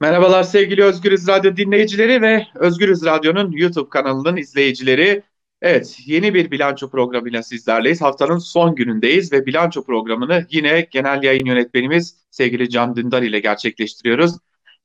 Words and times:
Merhabalar 0.00 0.42
sevgili 0.42 0.84
Özgürüz 0.84 1.28
Radyo 1.28 1.56
dinleyicileri 1.56 2.22
ve 2.22 2.46
Özgürüz 2.54 3.04
Radyo'nun 3.04 3.52
YouTube 3.52 3.88
kanalının 3.88 4.36
izleyicileri. 4.36 5.22
Evet, 5.62 5.98
yeni 6.06 6.34
bir 6.34 6.50
bilanço 6.50 6.90
programıyla 6.90 7.42
sizlerleyiz. 7.42 8.02
Haftanın 8.02 8.38
son 8.38 8.74
günündeyiz 8.74 9.32
ve 9.32 9.46
bilanço 9.46 9.84
programını 9.84 10.46
yine 10.50 10.88
genel 10.90 11.22
yayın 11.22 11.46
yönetmenimiz 11.46 12.16
sevgili 12.30 12.70
Can 12.70 12.96
Dündar 12.96 13.22
ile 13.22 13.40
gerçekleştiriyoruz. 13.40 14.32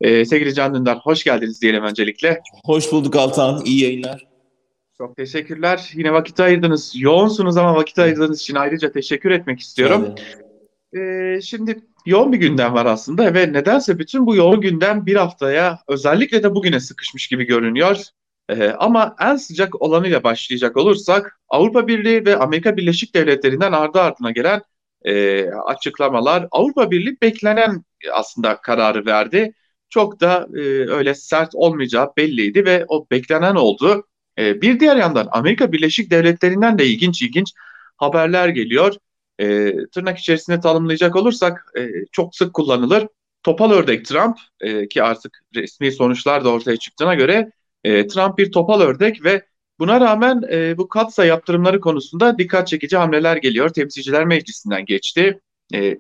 Ee, 0.02 0.26
sevgili 0.26 0.54
Can 0.54 0.75
Dündar, 0.75 1.00
hoş 1.04 1.23
geldiniz 1.23 1.62
diyelim 1.62 1.84
öncelikle. 1.84 2.41
Hoş 2.66 2.91
bulduk 2.91 3.16
Altan, 3.16 3.62
iyi 3.66 3.84
yayınlar. 3.84 4.28
Çok 4.98 5.18
teşekkürler. 5.18 5.91
Yine 5.93 6.14
vakit 6.14 6.39
ayırdınız. 6.39 6.93
Yoğunsunuz 6.96 7.57
ama 7.57 7.75
vakit 7.75 8.00
ayırdığınız 8.00 8.41
için 8.41 8.55
ayrıca 8.55 8.91
teşekkür 8.91 9.32
etmek 9.32 9.59
istiyorum. 9.59 10.16
Ee, 10.98 11.39
şimdi 11.41 11.80
yoğun 12.05 12.33
bir 12.33 12.38
gündem 12.38 12.73
var 12.73 12.86
aslında 12.86 13.33
ve 13.33 13.54
nedense 13.54 13.99
bütün 13.99 14.25
bu 14.25 14.36
yoğun 14.36 14.61
gündem 14.61 15.05
bir 15.05 15.15
haftaya 15.15 15.79
özellikle 15.88 16.43
de 16.43 16.55
bugüne 16.55 16.79
sıkışmış 16.79 17.28
gibi 17.28 17.43
görünüyor. 17.43 17.97
Ee, 18.50 18.69
ama 18.69 19.15
en 19.19 19.36
sıcak 19.36 19.82
olanıyla 19.82 20.23
başlayacak 20.23 20.78
olursak 20.78 21.39
Avrupa 21.50 21.87
Birliği 21.87 22.25
ve 22.25 22.37
Amerika 22.37 22.78
Birleşik 22.78 23.15
Devletleri'nden 23.15 23.71
ardı 23.71 24.01
ardına 24.01 24.32
gelen 24.32 24.61
e, 25.06 25.45
açıklamalar 25.50 26.47
Avrupa 26.51 26.92
Birliği 26.92 27.18
beklenen 27.21 27.83
aslında 28.14 28.61
kararı 28.61 29.06
verdi. 29.06 29.54
Çok 29.89 30.21
da 30.21 30.47
e, 30.56 30.59
öyle 30.89 31.15
sert 31.15 31.56
olmayacağı 31.56 32.09
belliydi 32.17 32.66
ve 32.66 32.86
o 32.88 33.08
beklenen 33.11 33.56
oldu. 33.56 34.08
E, 34.39 34.61
bir 34.61 34.80
diğer 34.80 34.95
yandan 34.95 35.28
Amerika 35.31 35.72
Birleşik 35.72 36.11
Devletleri'nden 36.11 36.80
de 36.80 36.86
ilginç 36.86 37.22
ilginç 37.22 37.53
haberler 37.97 38.50
geliyor 38.50 38.95
e, 39.41 39.73
tırnak 39.88 40.17
içerisinde 40.17 40.59
tanımlayacak 40.59 41.16
olursak 41.16 41.66
e, 41.77 41.88
çok 42.11 42.36
sık 42.36 42.53
kullanılır. 42.53 43.08
Topal 43.44 43.72
ördek 43.72 44.05
Trump 44.05 44.38
e, 44.59 44.88
ki 44.88 45.03
artık 45.03 45.39
resmi 45.55 45.91
sonuçlar 45.91 46.45
da 46.45 46.50
ortaya 46.50 46.77
çıktığına 46.77 47.16
göre 47.16 47.52
e, 47.83 48.08
Trump 48.08 48.38
bir 48.38 48.52
topal 48.52 48.81
ördek 48.81 49.23
ve 49.23 49.45
buna 49.80 50.02
rağmen 50.02 50.42
e, 50.52 50.78
bu 50.78 50.88
katsa 50.88 51.25
yaptırımları 51.25 51.80
konusunda 51.80 52.38
dikkat 52.38 52.67
çekici 52.67 52.98
hamleler 52.98 53.38
geliyor. 53.38 53.70
Temsilciler 53.70 54.25
Meclisi'nden 54.25 54.86
geçti. 54.86 55.39
E, 55.73 55.98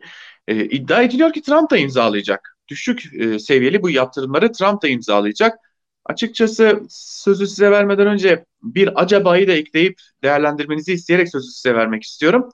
e, 0.47 0.65
iddia 0.65 1.01
ediliyor 1.01 1.33
ki 1.33 1.41
Trump 1.41 1.71
da 1.71 1.77
imzalayacak. 1.77 2.57
Düşük 2.67 3.13
e, 3.19 3.39
seviyeli 3.39 3.81
bu 3.81 3.89
yaptırımları 3.89 4.51
Trump 4.51 4.81
da 4.81 4.87
imzalayacak. 4.87 5.59
Açıkçası 6.05 6.81
sözü 6.89 7.47
size 7.47 7.71
vermeden 7.71 8.07
önce 8.07 8.45
bir 8.63 9.01
acabayı 9.01 9.47
da 9.47 9.51
ekleyip 9.51 9.99
değerlendirmenizi 10.23 10.93
isteyerek 10.93 11.29
sözü 11.29 11.47
size 11.51 11.75
vermek 11.75 12.03
istiyorum. 12.03 12.49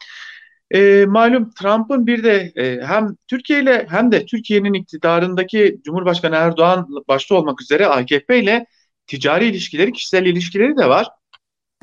E, 0.71 1.05
malum 1.05 1.51
Trump'ın 1.51 2.07
bir 2.07 2.23
de 2.23 2.51
e, 2.55 2.81
hem 2.85 3.15
Türkiye 3.27 3.61
ile 3.61 3.87
hem 3.89 4.11
de 4.11 4.25
Türkiye'nin 4.25 4.73
iktidarındaki 4.73 5.81
Cumhurbaşkanı 5.85 6.35
Erdoğan 6.35 6.87
başta 7.07 7.35
olmak 7.35 7.61
üzere 7.61 7.87
AKP 7.87 8.39
ile 8.39 8.65
ticari 9.07 9.45
ilişkileri, 9.45 9.93
kişisel 9.93 10.25
ilişkileri 10.25 10.77
de 10.77 10.89
var. 10.89 11.07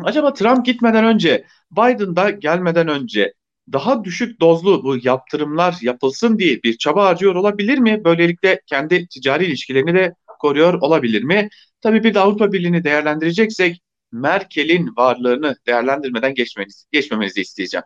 Acaba 0.05 0.33
Trump 0.33 0.67
gitmeden 0.67 1.05
önce, 1.05 1.45
Biden 1.73 2.17
da 2.17 2.31
gelmeden 2.31 2.89
önce 2.89 3.35
daha 3.73 4.05
düşük 4.05 4.41
dozlu 4.41 4.85
bu 4.85 4.97
yaptırımlar 5.03 5.77
yapılsın 5.83 6.39
diye 6.39 6.63
bir 6.63 6.79
çaba 6.79 7.07
harcıyor 7.07 7.35
olabilir 7.35 7.79
mi? 7.79 8.05
Böylelikle 8.05 8.61
kendi 8.67 9.09
ticari 9.09 9.45
ilişkilerini 9.47 9.95
de 9.95 10.15
koruyor 10.41 10.75
olabilir 10.75 11.23
mi? 11.23 11.49
Tabii 11.81 12.05
bir 12.05 12.15
de 12.15 12.21
Avrupa 12.21 12.53
Birliği'ni 12.53 12.85
değerlendireceksek 12.85 13.83
Merkel'in 14.13 14.97
varlığını 14.97 15.57
değerlendirmeden 15.67 16.35
geçmenizi, 16.35 16.87
geçmemenizi 16.93 17.41
isteyeceğim. 17.41 17.85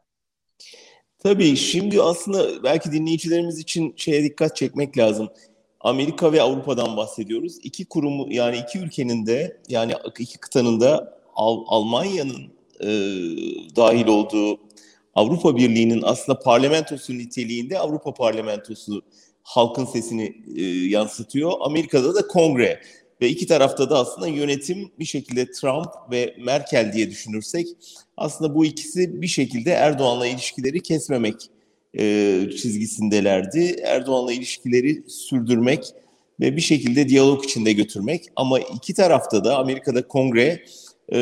Tabii 1.19 1.57
şimdi 1.57 2.03
aslında 2.03 2.63
belki 2.63 2.93
dinleyicilerimiz 2.93 3.59
için 3.59 3.95
şeye 3.97 4.25
dikkat 4.25 4.57
çekmek 4.57 4.99
lazım. 4.99 5.29
Amerika 5.81 6.33
ve 6.33 6.43
Avrupa'dan 6.43 6.97
bahsediyoruz. 6.97 7.57
İki 7.63 7.85
kurumu 7.85 8.27
yani 8.33 8.57
iki 8.59 8.79
ülkenin 8.79 9.27
de 9.27 9.61
yani 9.69 9.93
iki 10.19 10.39
kıtanın 10.39 10.81
da 10.81 11.19
Al 11.35 11.65
Almanya'nın 11.67 12.43
e, 12.81 12.89
dahil 13.77 14.07
olduğu 14.07 14.61
Avrupa 15.15 15.57
Birliği'nin 15.57 16.03
aslında 16.03 16.39
parlamentosu 16.39 17.19
niteliğinde 17.19 17.79
Avrupa 17.79 18.15
Parlamentosu 18.15 19.03
halkın 19.43 19.85
sesini 19.85 20.37
e, 20.57 20.63
yansıtıyor. 20.65 21.53
Amerika'da 21.61 22.15
da 22.15 22.27
kongre 22.27 22.81
ve 23.21 23.29
iki 23.29 23.47
tarafta 23.47 23.91
da 23.91 23.99
aslında 23.99 24.29
yönetim 24.29 24.91
bir 24.99 25.05
şekilde 25.05 25.51
Trump 25.51 25.89
ve 26.11 26.37
Merkel 26.39 26.93
diye 26.93 27.11
düşünürsek 27.11 27.69
aslında 28.17 28.55
bu 28.55 28.65
ikisi 28.65 29.23
bir 29.23 29.27
şekilde 29.27 29.71
Erdoğan'la 29.71 30.27
ilişkileri 30.27 30.83
kesmemek 30.83 31.51
e, 31.99 32.45
çizgisindelerdi. 32.51 33.77
Erdoğan'la 33.85 34.33
ilişkileri 34.33 35.03
sürdürmek 35.09 35.95
ve 36.41 36.57
bir 36.57 36.61
şekilde 36.61 37.09
diyalog 37.09 37.45
içinde 37.45 37.73
götürmek. 37.73 38.25
Ama 38.37 38.61
iki 38.61 38.95
tarafta 38.95 39.45
da 39.45 39.59
Amerika'da 39.59 40.09
kongre, 40.09 40.63
e, 41.09 41.19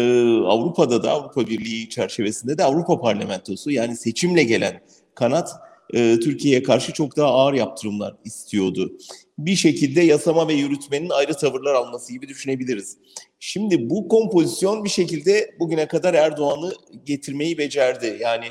Avrupa'da 0.46 1.02
da 1.02 1.10
Avrupa 1.10 1.46
Birliği 1.46 1.88
çerçevesinde 1.88 2.58
de 2.58 2.64
Avrupa 2.64 3.00
Parlamentosu 3.00 3.70
yani 3.70 3.96
seçimle 3.96 4.42
gelen 4.42 4.80
kanat 5.14 5.65
e, 5.94 6.20
Türkiye'ye 6.20 6.62
karşı 6.62 6.92
çok 6.92 7.16
daha 7.16 7.28
ağır 7.28 7.54
yaptırımlar 7.54 8.14
istiyordu. 8.24 8.92
Bir 9.38 9.56
şekilde 9.56 10.00
yasama 10.02 10.48
ve 10.48 10.54
yürütmenin 10.54 11.10
ayrı 11.10 11.34
tavırlar 11.34 11.74
alması 11.74 12.12
gibi 12.12 12.28
düşünebiliriz. 12.28 12.98
Şimdi 13.40 13.90
bu 13.90 14.08
kompozisyon 14.08 14.84
bir 14.84 14.88
şekilde 14.88 15.56
bugüne 15.60 15.88
kadar 15.88 16.14
Erdoğan'ı 16.14 16.72
getirmeyi 17.04 17.58
becerdi. 17.58 18.18
Yani 18.20 18.46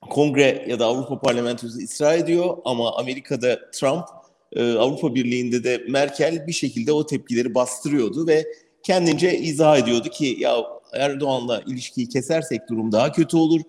Kongre 0.00 0.64
ya 0.68 0.78
da 0.78 0.86
Avrupa 0.86 1.20
Parlamentosu 1.20 1.78
ısrar 1.78 2.18
ediyor 2.18 2.56
ama 2.64 2.96
Amerika'da 2.96 3.70
Trump, 3.70 4.04
e, 4.52 4.72
Avrupa 4.72 5.14
Birliği'nde 5.14 5.64
de 5.64 5.84
Merkel 5.88 6.46
bir 6.46 6.52
şekilde 6.52 6.92
o 6.92 7.06
tepkileri 7.06 7.54
bastırıyordu 7.54 8.26
ve 8.26 8.46
kendince 8.82 9.38
izah 9.38 9.78
ediyordu 9.78 10.08
ki 10.08 10.36
ya 10.38 10.56
Erdoğan'la 10.92 11.62
ilişkiyi 11.66 12.08
kesersek 12.08 12.68
durum 12.68 12.92
daha 12.92 13.12
kötü 13.12 13.36
olur 13.36 13.60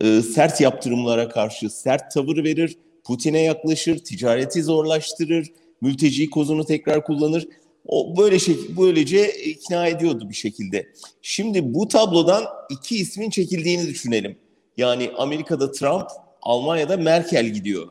e, 0.00 0.22
sert 0.22 0.60
yaptırımlara 0.60 1.28
karşı 1.28 1.70
sert 1.70 2.10
tavır 2.10 2.44
verir, 2.44 2.76
Putin'e 3.04 3.42
yaklaşır, 3.42 3.98
ticareti 3.98 4.62
zorlaştırır, 4.62 5.52
mülteci 5.80 6.30
kozunu 6.30 6.64
tekrar 6.64 7.04
kullanır. 7.04 7.48
O 7.86 8.16
böyle 8.16 8.38
şey 8.38 8.56
böylece 8.76 9.32
ikna 9.42 9.86
ediyordu 9.86 10.28
bir 10.28 10.34
şekilde. 10.34 10.86
Şimdi 11.22 11.74
bu 11.74 11.88
tablodan 11.88 12.44
iki 12.70 12.96
ismin 12.96 13.30
çekildiğini 13.30 13.86
düşünelim. 13.86 14.36
Yani 14.76 15.10
Amerika'da 15.18 15.72
Trump, 15.72 16.06
Almanya'da 16.42 16.96
Merkel 16.96 17.46
gidiyor. 17.46 17.88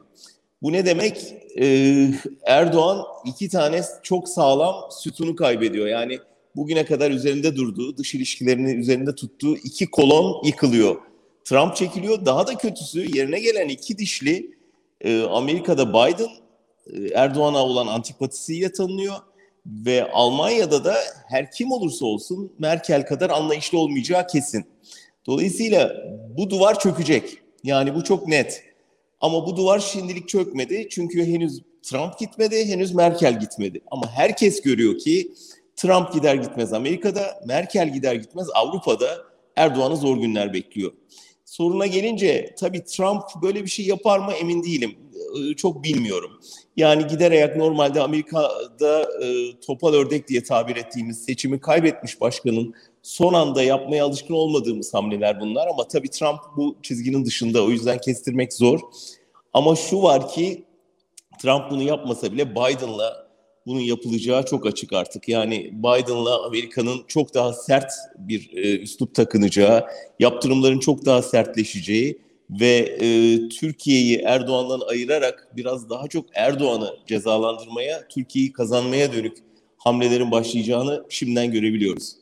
Bu 0.62 0.72
ne 0.72 0.86
demek? 0.86 1.34
Ee, 1.60 2.10
Erdoğan 2.46 3.06
iki 3.26 3.50
tane 3.50 3.82
çok 4.04 4.30
sağlam 4.30 4.76
sütunu 4.92 5.36
kaybediyor. 5.36 5.88
Yani 5.88 6.20
bugüne 6.56 6.86
kadar 6.86 7.12
üzerinde 7.12 7.56
durduğu, 7.56 7.98
dış 7.98 8.16
ilişkilerini 8.16 8.72
üzerinde 8.72 9.16
tuttuğu 9.16 9.56
iki 9.56 9.86
kolon 9.86 10.46
yıkılıyor. 10.46 10.96
Trump 11.46 11.76
çekiliyor. 11.76 12.26
Daha 12.26 12.48
da 12.48 12.58
kötüsü 12.58 13.18
yerine 13.18 13.40
gelen 13.40 13.70
iki 13.70 13.98
dişli 13.98 14.52
e, 15.02 15.22
Amerika'da 15.22 15.90
Biden 15.90 16.30
e, 16.88 17.14
Erdoğan'a 17.14 17.64
olan 17.66 17.88
antipatisiyle 17.88 18.72
tanınıyor 18.72 19.16
ve 19.66 20.12
Almanya'da 20.12 20.86
da 20.86 20.96
her 21.28 21.52
kim 21.52 21.72
olursa 21.72 22.06
olsun 22.06 22.54
Merkel 22.60 23.06
kadar 23.06 23.30
anlayışlı 23.30 23.78
olmayacağı 23.78 24.28
kesin. 24.28 24.66
Dolayısıyla 25.26 25.96
bu 26.38 26.50
duvar 26.50 26.80
çökecek. 26.80 27.38
Yani 27.64 27.96
bu 27.96 28.04
çok 28.04 28.28
net. 28.28 28.64
Ama 29.22 29.46
bu 29.46 29.58
duvar 29.58 29.80
şimdilik 29.80 30.30
çökmedi 30.30 30.88
çünkü 30.92 31.26
henüz 31.26 31.62
Trump 31.84 32.20
gitmedi, 32.20 32.66
henüz 32.66 32.96
Merkel 32.96 33.40
gitmedi. 33.40 33.82
Ama 33.92 34.12
herkes 34.12 34.62
görüyor 34.62 34.98
ki 34.98 35.32
Trump 35.76 36.14
gider 36.14 36.36
gitmez 36.36 36.74
Amerika'da, 36.74 37.42
Merkel 37.46 37.94
gider 37.94 38.16
gitmez 38.16 38.48
Avrupa'da 38.54 39.08
Erdoğan'ı 39.56 39.98
zor 39.98 40.18
günler 40.18 40.54
bekliyor. 40.54 40.92
Soruna 41.54 41.86
gelince 41.88 42.56
tabii 42.60 42.84
Trump 42.84 43.24
böyle 43.42 43.64
bir 43.64 43.70
şey 43.70 43.86
yapar 43.86 44.20
mı 44.20 44.32
emin 44.34 44.64
değilim. 44.64 44.96
Ee, 45.16 45.54
çok 45.54 45.84
bilmiyorum. 45.84 46.32
Yani 46.78 47.08
gider 47.08 47.32
ayak 47.32 47.56
normalde 47.56 48.02
Amerika'da 48.02 49.02
e, 49.24 49.60
topal 49.66 49.94
ördek 49.94 50.28
diye 50.28 50.44
tabir 50.44 50.76
ettiğimiz 50.76 51.26
seçimi 51.26 51.60
kaybetmiş 51.60 52.22
başkanın 52.22 52.74
son 53.04 53.34
anda 53.34 53.64
yapmaya 53.64 54.06
alışkın 54.06 54.34
olmadığımız 54.34 54.94
hamleler 54.94 55.40
bunlar 55.40 55.68
ama 55.68 55.88
tabii 55.88 56.10
Trump 56.10 56.40
bu 56.58 56.76
çizginin 56.82 57.26
dışında 57.26 57.64
o 57.64 57.70
yüzden 57.70 57.98
kestirmek 57.98 58.54
zor. 58.54 58.80
Ama 59.54 59.76
şu 59.76 60.02
var 60.02 60.30
ki 60.30 60.64
Trump 61.42 61.72
bunu 61.72 61.84
yapmasa 61.84 62.32
bile 62.32 62.52
Biden'la 62.52 63.28
bunun 63.66 63.80
yapılacağı 63.80 64.46
çok 64.46 64.66
açık 64.66 64.94
artık. 64.94 65.30
Yani 65.30 65.70
Biden'la 65.74 66.46
Amerika'nın 66.46 67.04
çok 67.08 67.34
daha 67.34 67.54
sert 67.54 67.92
bir 68.18 68.50
e, 68.54 68.80
üslup 68.80 69.16
takınacağı, 69.16 69.86
yaptırımların 70.20 70.80
çok 70.80 71.06
daha 71.06 71.22
sertleşeceği 71.22 72.22
ve 72.50 72.98
e, 73.02 73.40
Türkiye'yi 73.50 74.18
Erdoğan'dan 74.18 74.88
ayırarak 74.88 75.48
biraz 75.56 75.90
daha 75.90 76.08
çok 76.08 76.26
Erdoğan'ı 76.34 76.90
cezalandırmaya, 77.08 78.08
Türkiye'yi 78.08 78.54
kazanmaya 78.54 79.14
dönük 79.14 79.38
hamlelerin 79.78 80.32
başlayacağını 80.32 81.04
şimdiden 81.10 81.52
görebiliyoruz. 81.52 82.16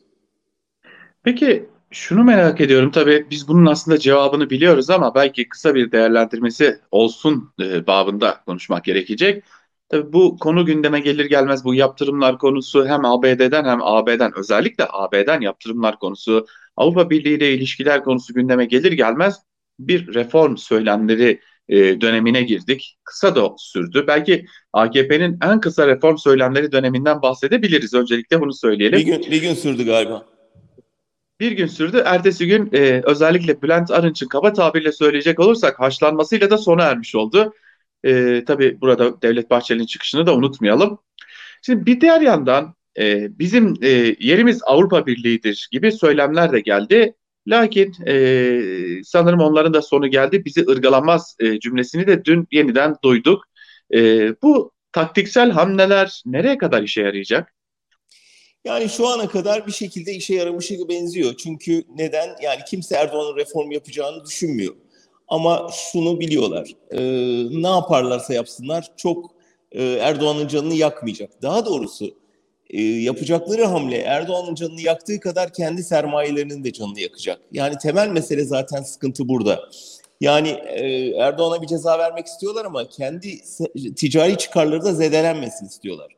Peki 1.22 1.66
şunu 1.90 2.24
merak 2.24 2.60
ediyorum 2.60 2.90
tabii 2.90 3.26
biz 3.30 3.48
bunun 3.48 3.66
aslında 3.66 3.98
cevabını 3.98 4.50
biliyoruz 4.50 4.90
ama 4.90 5.14
belki 5.14 5.48
kısa 5.48 5.74
bir 5.74 5.92
değerlendirmesi 5.92 6.78
olsun 6.90 7.52
e, 7.60 7.86
babında 7.86 8.40
konuşmak 8.46 8.84
gerekecek. 8.84 9.44
Tabii 9.92 10.12
bu 10.12 10.38
konu 10.38 10.66
gündeme 10.66 11.00
gelir 11.00 11.24
gelmez 11.24 11.64
bu 11.64 11.74
yaptırımlar 11.74 12.38
konusu 12.38 12.86
hem 12.86 13.04
ABD'den 13.04 13.64
hem 13.64 13.82
AB'den 13.82 14.32
özellikle 14.38 14.86
AB'den 14.90 15.40
yaptırımlar 15.40 15.98
konusu 15.98 16.46
Avrupa 16.76 17.10
Birliği 17.10 17.36
ile 17.36 17.54
ilişkiler 17.54 18.04
konusu 18.04 18.34
gündeme 18.34 18.64
gelir 18.64 18.92
gelmez 18.92 19.36
bir 19.78 20.14
reform 20.14 20.56
söylemleri 20.56 21.40
e, 21.68 22.00
dönemine 22.00 22.42
girdik. 22.42 22.98
Kısa 23.04 23.36
da 23.36 23.54
sürdü. 23.58 24.04
Belki 24.06 24.46
AKP'nin 24.72 25.38
en 25.42 25.60
kısa 25.60 25.86
reform 25.86 26.16
söylemleri 26.16 26.72
döneminden 26.72 27.22
bahsedebiliriz. 27.22 27.94
Öncelikle 27.94 28.40
bunu 28.40 28.52
söyleyelim. 28.52 28.98
Bir 28.98 29.04
gün, 29.04 29.22
bir 29.30 29.42
gün 29.42 29.54
sürdü 29.54 29.84
galiba. 29.84 30.26
Bir 31.40 31.52
gün 31.52 31.66
sürdü. 31.66 32.02
Ertesi 32.04 32.46
gün 32.46 32.70
e, 32.72 33.02
özellikle 33.04 33.62
Bülent 33.62 33.90
Arınç'ın 33.90 34.28
kaba 34.28 34.52
tabirle 34.52 34.92
söyleyecek 34.92 35.40
olursak 35.40 35.80
haşlanmasıyla 35.80 36.50
da 36.50 36.58
sona 36.58 36.82
ermiş 36.82 37.14
oldu. 37.14 37.52
E, 38.04 38.44
tabii 38.44 38.80
burada 38.80 39.22
Devlet 39.22 39.50
Bahçeli'nin 39.50 39.86
çıkışını 39.86 40.26
da 40.26 40.34
unutmayalım. 40.34 40.98
Şimdi 41.62 41.86
bir 41.86 42.00
diğer 42.00 42.20
yandan 42.20 42.74
e, 42.98 43.38
bizim 43.38 43.74
e, 43.82 43.88
yerimiz 44.20 44.60
Avrupa 44.64 45.06
Birliği'dir 45.06 45.68
gibi 45.72 45.92
söylemler 45.92 46.52
de 46.52 46.60
geldi. 46.60 47.14
Lakin 47.48 47.94
e, 48.06 48.14
sanırım 49.04 49.40
onların 49.40 49.74
da 49.74 49.82
sonu 49.82 50.08
geldi. 50.08 50.44
Bizi 50.44 50.66
ırgalamaz 50.68 51.36
e, 51.40 51.60
cümlesini 51.60 52.06
de 52.06 52.24
dün 52.24 52.48
yeniden 52.52 52.96
duyduk. 53.04 53.44
E, 53.94 54.28
bu 54.42 54.72
taktiksel 54.92 55.50
hamleler 55.50 56.22
nereye 56.26 56.58
kadar 56.58 56.82
işe 56.82 57.00
yarayacak? 57.00 57.54
Yani 58.64 58.88
şu 58.88 59.08
ana 59.08 59.28
kadar 59.28 59.66
bir 59.66 59.72
şekilde 59.72 60.12
işe 60.12 60.34
yaramışa 60.34 60.74
benziyor. 60.88 61.34
Çünkü 61.36 61.82
neden? 61.96 62.28
Yani 62.42 62.60
kimse 62.68 62.96
Erdoğan'ın 62.96 63.36
reform 63.36 63.70
yapacağını 63.70 64.24
düşünmüyor. 64.24 64.74
Ama 65.32 65.70
şunu 65.72 66.20
biliyorlar. 66.20 66.70
E, 66.90 67.00
ne 67.62 67.68
yaparlarsa 67.68 68.34
yapsınlar 68.34 68.92
çok 68.96 69.30
e, 69.72 69.84
Erdoğan'ın 69.84 70.48
canını 70.48 70.74
yakmayacak. 70.74 71.42
Daha 71.42 71.66
doğrusu 71.66 72.14
e, 72.70 72.82
yapacakları 72.82 73.64
hamle 73.64 73.96
Erdoğan'ın 73.96 74.54
canını 74.54 74.80
yaktığı 74.80 75.20
kadar 75.20 75.52
kendi 75.52 75.84
sermayelerinin 75.84 76.64
de 76.64 76.72
canını 76.72 77.00
yakacak. 77.00 77.40
Yani 77.52 77.78
temel 77.78 78.08
mesele 78.08 78.44
zaten 78.44 78.82
sıkıntı 78.82 79.28
burada. 79.28 79.60
Yani 80.20 80.48
e, 80.48 81.08
Erdoğan'a 81.16 81.62
bir 81.62 81.66
ceza 81.66 81.98
vermek 81.98 82.26
istiyorlar 82.26 82.64
ama 82.64 82.88
kendi 82.88 83.40
ticari 83.96 84.38
çıkarları 84.38 84.84
da 84.84 84.94
zedelenmesin 84.94 85.66
istiyorlar. 85.66 86.16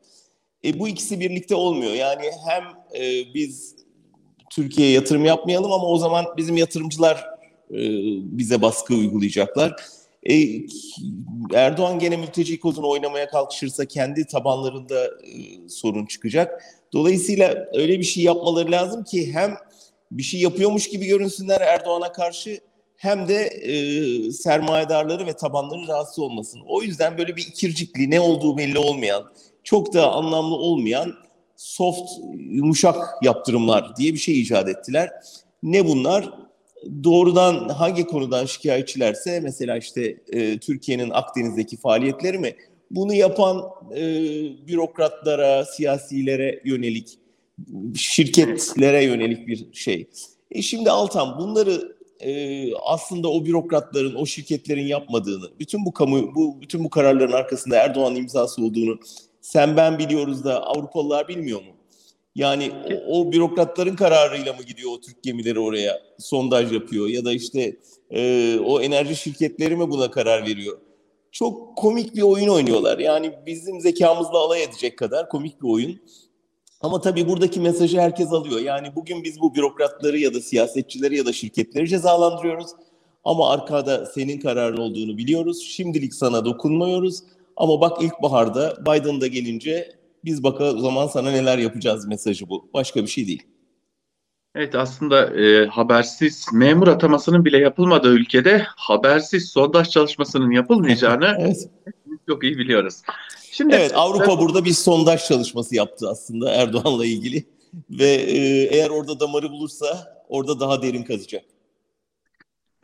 E, 0.64 0.78
bu 0.78 0.88
ikisi 0.88 1.20
birlikte 1.20 1.55
olmuyor. 1.55 1.93
Yani 1.93 2.31
hem 2.49 2.64
e, 3.02 3.34
biz 3.34 3.76
Türkiye'ye 4.50 4.94
yatırım 4.94 5.25
yapmayalım 5.25 5.72
ama 5.72 5.87
o 5.87 5.99
zaman 5.99 6.26
bizim 6.37 6.56
yatırımcılar 6.56 7.34
e, 7.70 7.78
bize 8.38 8.62
baskı 8.62 8.94
uygulayacaklar. 8.94 9.76
E, 10.31 10.34
Erdoğan 11.55 11.99
gene 11.99 12.16
mülteci 12.16 12.61
kozunu 12.61 12.88
oynamaya 12.88 13.28
kalkışırsa 13.28 13.84
kendi 13.84 14.26
tabanlarında 14.26 15.05
e, 15.05 15.69
sorun 15.69 16.06
çıkacak. 16.06 16.64
Dolayısıyla 16.93 17.69
öyle 17.75 17.99
bir 17.99 18.05
şey 18.05 18.25
yapmaları 18.25 18.70
lazım 18.70 19.05
ki 19.05 19.34
hem 19.34 19.55
bir 20.11 20.22
şey 20.22 20.40
yapıyormuş 20.40 20.88
gibi 20.88 21.06
görünsünler 21.06 21.61
Erdoğan'a 21.61 22.12
karşı 22.12 22.61
hem 22.96 23.28
de 23.28 23.44
e, 23.44 24.32
sermayedarları 24.32 25.26
ve 25.26 25.32
tabanları 25.32 25.88
rahatsız 25.88 26.19
olmasın. 26.19 26.61
O 26.66 26.82
yüzden 26.82 27.19
böyle 27.19 27.37
bir 27.37 27.43
ikircikli 27.43 28.11
ne 28.11 28.20
olduğu 28.20 28.58
belli 28.58 28.78
olmayan, 28.78 29.32
çok 29.64 29.94
da 29.94 30.12
anlamlı 30.12 30.55
olmayan 30.55 31.14
soft, 31.56 32.11
yumuşak 32.34 32.96
yaptırımlar 33.22 33.96
diye 33.96 34.12
bir 34.12 34.19
şey 34.19 34.40
icat 34.40 34.69
ettiler. 34.69 35.11
Ne 35.62 35.87
bunlar? 35.87 36.44
Doğrudan 37.05 37.69
hangi 37.69 38.07
konudan 38.07 38.47
şikayetçilerse 38.47 39.41
mesela 39.41 39.77
işte 39.77 40.17
e, 40.33 40.59
Türkiye'nin 40.59 41.11
Akdeniz'deki 41.11 41.77
faaliyetleri 41.77 42.39
mi 42.39 42.55
bunu 42.91 43.15
yapan 43.15 43.63
e, 43.97 44.03
bürokratlara, 44.67 45.65
siyasilere 45.65 46.63
yönelik, 46.65 47.19
şirketlere 47.97 49.05
yönelik 49.05 49.49
bir 49.49 49.73
şey. 49.73 50.09
E 50.51 50.63
şimdi 50.63 50.91
Altan 50.91 51.39
bunları 51.39 51.97
e, 52.21 52.75
aslında 52.75 53.29
o 53.29 53.45
bürokratların, 53.45 54.15
o 54.15 54.27
şirketlerin 54.27 54.87
yapmadığını, 54.87 55.51
bütün 55.61 55.85
bu 55.85 55.93
kamu, 55.93 56.35
bu 56.35 56.61
bütün 56.61 56.85
bu 56.85 56.91
kararların 56.91 57.33
arkasında 57.33 57.77
Erdoğan 57.77 58.17
imzası 58.17 58.65
olduğunu 58.65 58.99
sen 59.41 59.77
ben 59.77 59.99
biliyoruz 59.99 60.45
da 60.45 60.67
Avrupalılar 60.67 61.29
bilmiyor 61.29 61.61
mu? 61.61 61.74
Yani 62.35 62.73
o, 63.09 63.21
o 63.21 63.33
bürokratların 63.33 63.97
kararıyla 63.97 64.53
mı 64.53 64.63
gidiyor 64.63 64.91
o 64.93 65.01
Türk 65.01 65.23
gemileri 65.23 65.59
oraya 65.59 66.03
sondaj 66.19 66.73
yapıyor 66.73 67.09
ya 67.09 67.25
da 67.25 67.33
işte 67.33 67.77
e, 68.11 68.59
o 68.59 68.81
enerji 68.81 69.17
şirketleri 69.17 69.77
mi 69.77 69.91
buna 69.91 70.11
karar 70.11 70.47
veriyor? 70.47 70.79
Çok 71.33 71.77
komik 71.77 72.17
bir 72.17 72.23
oyun 72.23 72.49
oynuyorlar. 72.49 72.99
Yani 72.99 73.33
bizim 73.47 73.81
zekamızla 73.81 74.39
alay 74.39 74.63
edecek 74.63 74.99
kadar 74.99 75.29
komik 75.29 75.63
bir 75.63 75.69
oyun. 75.69 76.01
Ama 76.81 77.01
tabii 77.01 77.29
buradaki 77.29 77.61
mesajı 77.61 78.01
herkes 78.01 78.33
alıyor. 78.33 78.61
Yani 78.61 78.97
bugün 78.97 79.25
biz 79.25 79.41
bu 79.41 79.55
bürokratları 79.55 80.19
ya 80.19 80.35
da 80.35 80.41
siyasetçileri 80.41 81.17
ya 81.17 81.27
da 81.27 81.33
şirketleri 81.33 81.89
cezalandırıyoruz. 81.89 82.71
Ama 83.25 83.51
arkada 83.51 84.07
senin 84.07 84.41
kararın 84.41 84.77
olduğunu 84.77 85.19
biliyoruz. 85.19 85.63
Şimdilik 85.69 86.15
sana 86.15 86.45
dokunmuyoruz. 86.45 87.23
Ama 87.57 87.81
bak 87.81 88.03
ilkbaharda 88.03 88.77
Biden 88.81 89.21
da 89.21 89.27
gelince 89.27 89.93
biz 90.25 90.43
baka 90.43 90.65
o 90.65 90.79
zaman 90.79 91.06
sana 91.06 91.31
neler 91.31 91.59
yapacağız 91.59 92.06
mesajı 92.06 92.49
bu. 92.49 92.71
Başka 92.75 93.03
bir 93.03 93.09
şey 93.09 93.26
değil. 93.26 93.43
Evet 94.55 94.75
aslında 94.75 95.41
e, 95.41 95.67
habersiz 95.67 96.47
memur 96.53 96.88
atamasının 96.88 97.44
bile 97.44 97.59
yapılmadığı 97.59 98.15
ülkede 98.15 98.67
habersiz 98.76 99.49
sondaj 99.49 99.88
çalışmasının 99.88 100.50
yapılmayacağını 100.50 101.37
evet. 101.41 101.69
çok 102.29 102.44
iyi 102.44 102.59
biliyoruz. 102.59 102.94
Şimdi 103.50 103.75
Evet 103.75 103.93
Avrupa 103.94 104.29
ben... 104.29 104.38
burada 104.38 104.65
bir 104.65 104.73
sondaj 104.73 105.25
çalışması 105.25 105.75
yaptı 105.75 106.09
aslında 106.11 106.50
Erdoğan'la 106.50 107.06
ilgili 107.06 107.44
ve 107.91 108.11
e, 108.11 108.38
eğer 108.76 108.91
orada 108.91 109.21
damarı 109.21 109.50
bulursa 109.50 110.15
orada 110.29 110.61
daha 110.61 110.82
derin 110.82 111.03
kazacak. 111.03 111.44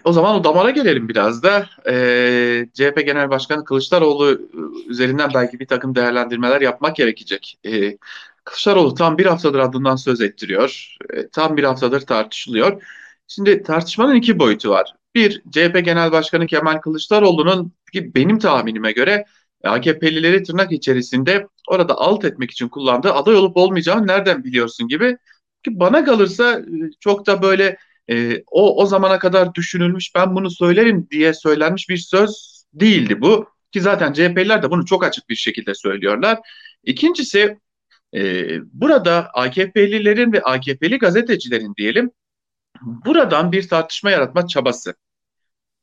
O 0.04 0.12
zaman 0.12 0.34
o 0.34 0.44
damara 0.44 0.70
gelelim 0.70 1.08
biraz 1.08 1.42
da. 1.42 1.66
Ee, 1.88 2.66
CHP 2.74 3.06
Genel 3.06 3.30
Başkanı 3.30 3.64
Kılıçdaroğlu 3.64 4.32
e, 4.32 4.90
üzerinden 4.90 5.30
belki 5.34 5.60
bir 5.60 5.66
takım 5.66 5.94
değerlendirmeler 5.94 6.60
yapmak 6.60 6.96
gerekecek. 6.96 7.58
Ee, 7.66 7.98
Kılıçdaroğlu 8.44 8.94
tam 8.94 9.18
bir 9.18 9.26
haftadır 9.26 9.58
adından 9.58 9.96
söz 9.96 10.20
ettiriyor. 10.20 10.96
Ee, 11.14 11.28
tam 11.28 11.56
bir 11.56 11.64
haftadır 11.64 12.00
tartışılıyor. 12.00 12.82
Şimdi 13.28 13.62
tartışmanın 13.62 14.14
iki 14.14 14.38
boyutu 14.38 14.70
var. 14.70 14.94
Bir, 15.14 15.42
CHP 15.50 15.84
Genel 15.84 16.12
Başkanı 16.12 16.46
Kemal 16.46 16.78
Kılıçdaroğlu'nun 16.78 17.72
benim 17.94 18.38
tahminime 18.38 18.92
göre 18.92 19.24
AKP'lileri 19.64 20.42
tırnak 20.42 20.72
içerisinde 20.72 21.46
orada 21.68 21.94
alt 21.98 22.24
etmek 22.24 22.50
için 22.50 22.68
kullandığı 22.68 23.12
aday 23.12 23.34
olup 23.34 23.56
olmayacağını 23.56 24.06
nereden 24.06 24.44
biliyorsun 24.44 24.88
gibi. 24.88 25.16
Ki 25.64 25.80
bana 25.80 26.04
kalırsa 26.04 26.58
e, 26.60 26.90
çok 27.00 27.26
da 27.26 27.42
böyle 27.42 27.76
e, 28.10 28.42
o 28.46 28.82
o 28.82 28.86
zamana 28.86 29.18
kadar 29.18 29.54
düşünülmüş 29.54 30.14
ben 30.14 30.34
bunu 30.34 30.50
söylerim 30.50 31.08
diye 31.10 31.34
söylenmiş 31.34 31.88
bir 31.88 31.96
söz 31.96 32.64
değildi 32.72 33.20
bu. 33.20 33.48
Ki 33.72 33.80
zaten 33.80 34.12
CHP'liler 34.12 34.62
de 34.62 34.70
bunu 34.70 34.86
çok 34.86 35.04
açık 35.04 35.28
bir 35.28 35.36
şekilde 35.36 35.74
söylüyorlar. 35.74 36.38
İkincisi 36.84 37.58
e, 38.14 38.46
burada 38.62 39.30
AKP'lilerin 39.34 40.32
ve 40.32 40.42
AKP'li 40.42 40.98
gazetecilerin 40.98 41.74
diyelim 41.76 42.10
buradan 42.82 43.52
bir 43.52 43.68
tartışma 43.68 44.10
yaratma 44.10 44.46
çabası. 44.46 44.94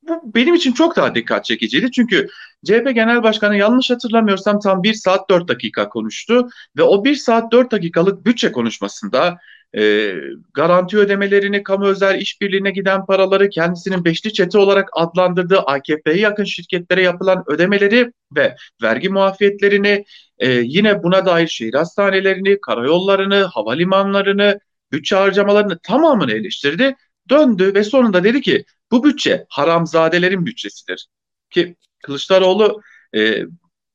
Bu 0.02 0.22
benim 0.36 0.56
için 0.56 0.72
çok 0.72 0.96
daha 0.96 1.16
dikkat 1.16 1.46
çekiciydi. 1.46 1.92
Çünkü 1.92 2.28
CHP 2.66 2.96
Genel 2.96 3.24
Başkanı 3.24 3.58
yanlış 3.58 3.90
hatırlamıyorsam 3.90 4.60
tam 4.60 4.84
1 4.84 4.94
saat 4.94 5.30
4 5.30 5.48
dakika 5.48 5.90
konuştu. 5.90 6.48
Ve 6.78 6.84
o 6.84 7.04
1 7.04 7.16
saat 7.16 7.52
4 7.52 7.72
dakikalık 7.72 8.26
bütçe 8.26 8.52
konuşmasında 8.52 9.38
e, 9.76 10.14
garanti 10.54 10.98
ödemelerini, 10.98 11.64
kamu 11.64 11.86
özel 11.86 12.22
işbirliğine 12.22 12.72
giden 12.72 13.06
paraları 13.06 13.50
kendisinin 13.50 14.06
beşli 14.06 14.34
çete 14.34 14.58
olarak 14.58 14.90
adlandırdığı 14.94 15.60
AKP'ye 15.60 16.18
yakın 16.18 16.44
şirketlere 16.44 17.02
yapılan 17.02 17.44
ödemeleri 17.48 18.12
ve 18.36 18.56
vergi 18.84 19.10
muafiyetlerini, 19.10 20.06
e, 20.40 20.50
yine 20.50 21.04
buna 21.04 21.26
dair 21.26 21.48
şehir 21.48 21.74
hastanelerini, 21.74 22.62
karayollarını, 22.62 23.44
havalimanlarını, 23.44 24.60
bütçe 24.92 25.16
harcamalarını 25.16 25.80
tamamını 25.80 26.32
eleştirdi. 26.32 26.96
Döndü 27.30 27.74
ve 27.76 27.84
sonunda 27.84 28.24
dedi 28.24 28.42
ki 28.42 28.66
bu 28.92 29.04
bütçe 29.04 29.46
haramzadelerin 29.50 30.46
bütçesidir. 30.46 31.08
Ki 31.50 31.76
Kılıçdaroğlu 32.04 32.82
e, 33.16 33.44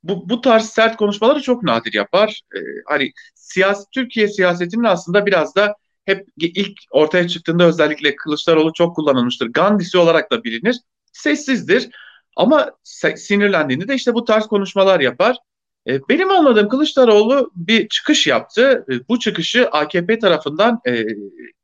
bu, 0.03 0.29
bu 0.29 0.41
tarz 0.41 0.65
sert 0.65 0.97
konuşmaları 0.97 1.43
çok 1.43 1.63
nadir 1.63 1.95
yapar. 1.95 2.43
Ee, 2.57 2.59
hani 2.87 3.13
siyasi 3.35 3.85
Türkiye 3.95 4.29
siyasetinin 4.29 4.85
aslında 4.85 5.27
biraz 5.27 5.57
da 5.57 5.75
hep 6.05 6.29
ilk 6.39 6.81
ortaya 6.91 7.29
çıktığında 7.29 7.65
özellikle 7.65 8.17
Kılıçdaroğlu 8.17 8.73
çok 8.73 8.97
kullanılmıştır. 8.97 9.47
Gandhi'si 9.47 9.99
olarak 9.99 10.31
da 10.33 10.45
bilinir. 10.45 10.77
Sessizdir 11.13 11.91
ama 12.37 12.71
sinirlendiğinde 13.17 13.89
de 13.89 13.95
işte 13.95 14.15
bu 14.15 14.25
tarz 14.25 14.47
konuşmalar 14.47 15.01
yapar. 15.01 15.37
Ee, 15.89 16.01
benim 16.09 16.31
anladığım 16.31 16.69
Kılıçdaroğlu 16.69 17.51
bir 17.57 17.89
çıkış 17.89 18.27
yaptı. 18.27 18.85
Ee, 18.91 19.09
bu 19.09 19.19
çıkışı 19.19 19.69
AKP 19.69 20.19
tarafından 20.19 20.81
e, 20.89 21.05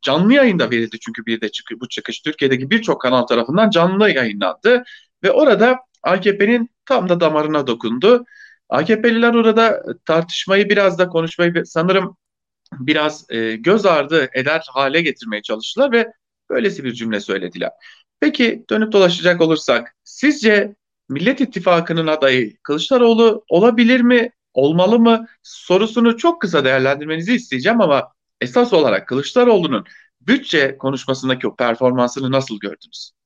canlı 0.03 0.35
yayında 0.35 0.71
verildi 0.71 0.99
çünkü 1.01 1.27
bir 1.27 1.41
de 1.41 1.49
çıkı, 1.49 1.81
bu 1.81 1.89
çıkış 1.89 2.21
Türkiye'deki 2.21 2.71
birçok 2.71 3.01
kanal 3.01 3.23
tarafından 3.23 3.71
canlı 3.71 4.11
yayınlandı 4.11 4.85
ve 5.23 5.31
orada 5.31 5.77
AKP'nin 6.03 6.71
tam 6.87 7.09
da 7.09 7.21
damarına 7.21 7.67
dokundu. 7.67 8.25
AKP'liler 8.69 9.35
orada 9.35 9.83
tartışmayı 10.05 10.71
biraz 10.71 10.99
da 10.99 11.09
konuşmayı 11.09 11.67
sanırım 11.67 12.17
biraz 12.73 13.31
e, 13.31 13.57
göz 13.57 13.87
ardı 13.87 14.29
eder 14.35 14.67
hale 14.69 15.03
getirmeye 15.03 15.43
çalıştılar 15.43 15.93
ve 15.93 16.13
böylesi 16.51 16.85
bir 16.85 16.93
cümle 16.93 17.21
söylediler. 17.21 17.71
Peki 18.21 18.65
dönüp 18.71 18.93
dolaşacak 18.93 19.41
olursak 19.41 19.97
sizce 20.05 20.77
Millet 21.09 21.41
İttifakı'nın 21.41 22.07
adayı 22.07 22.57
Kılıçdaroğlu 22.63 23.45
olabilir 23.49 24.01
mi, 24.01 24.31
olmalı 24.55 24.99
mı 24.99 25.27
sorusunu 25.43 26.17
çok 26.17 26.41
kısa 26.41 26.65
değerlendirmenizi 26.65 27.35
isteyeceğim 27.35 27.81
ama 27.81 28.13
esas 28.41 28.73
olarak 28.73 29.09
Kılıçdaroğlu'nun 29.09 29.85
bütçe 30.21 30.79
konuşmasındaki 30.79 31.49
o 31.49 31.57
performansını 31.57 32.31
nasıl 32.33 32.59
gördünüz? 32.61 33.18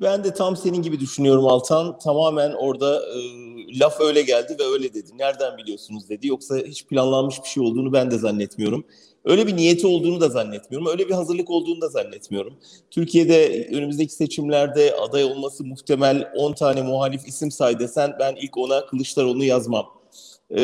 Ben 0.00 0.24
de 0.24 0.34
tam 0.34 0.56
senin 0.56 0.82
gibi 0.82 1.00
düşünüyorum 1.00 1.46
Altan. 1.46 1.98
Tamamen 1.98 2.52
orada 2.52 3.02
e, 3.06 3.18
laf 3.78 4.00
öyle 4.00 4.22
geldi 4.22 4.56
ve 4.60 4.64
öyle 4.64 4.94
dedi. 4.94 5.10
Nereden 5.18 5.58
biliyorsunuz 5.58 6.08
dedi. 6.08 6.26
Yoksa 6.26 6.56
hiç 6.56 6.86
planlanmış 6.86 7.42
bir 7.42 7.48
şey 7.48 7.62
olduğunu 7.62 7.92
ben 7.92 8.10
de 8.10 8.18
zannetmiyorum. 8.18 8.84
Öyle 9.24 9.46
bir 9.46 9.56
niyeti 9.56 9.86
olduğunu 9.86 10.20
da 10.20 10.28
zannetmiyorum. 10.28 10.88
Öyle 10.88 11.08
bir 11.08 11.14
hazırlık 11.14 11.50
olduğunu 11.50 11.80
da 11.80 11.88
zannetmiyorum. 11.88 12.54
Türkiye'de 12.90 13.68
önümüzdeki 13.72 14.12
seçimlerde 14.12 14.96
aday 14.96 15.24
olması 15.24 15.64
muhtemel 15.64 16.32
10 16.36 16.52
tane 16.52 16.82
muhalif 16.82 17.28
isim 17.28 17.50
say 17.50 17.78
desen 17.78 18.16
ben 18.20 18.36
ilk 18.36 18.56
ona 18.56 18.86
Kılıçdaroğlu'nu 18.86 19.44
yazmam. 19.44 19.86
E, 20.56 20.62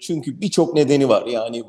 çünkü 0.00 0.40
birçok 0.40 0.74
nedeni 0.74 1.08
var. 1.08 1.26
Yani 1.26 1.64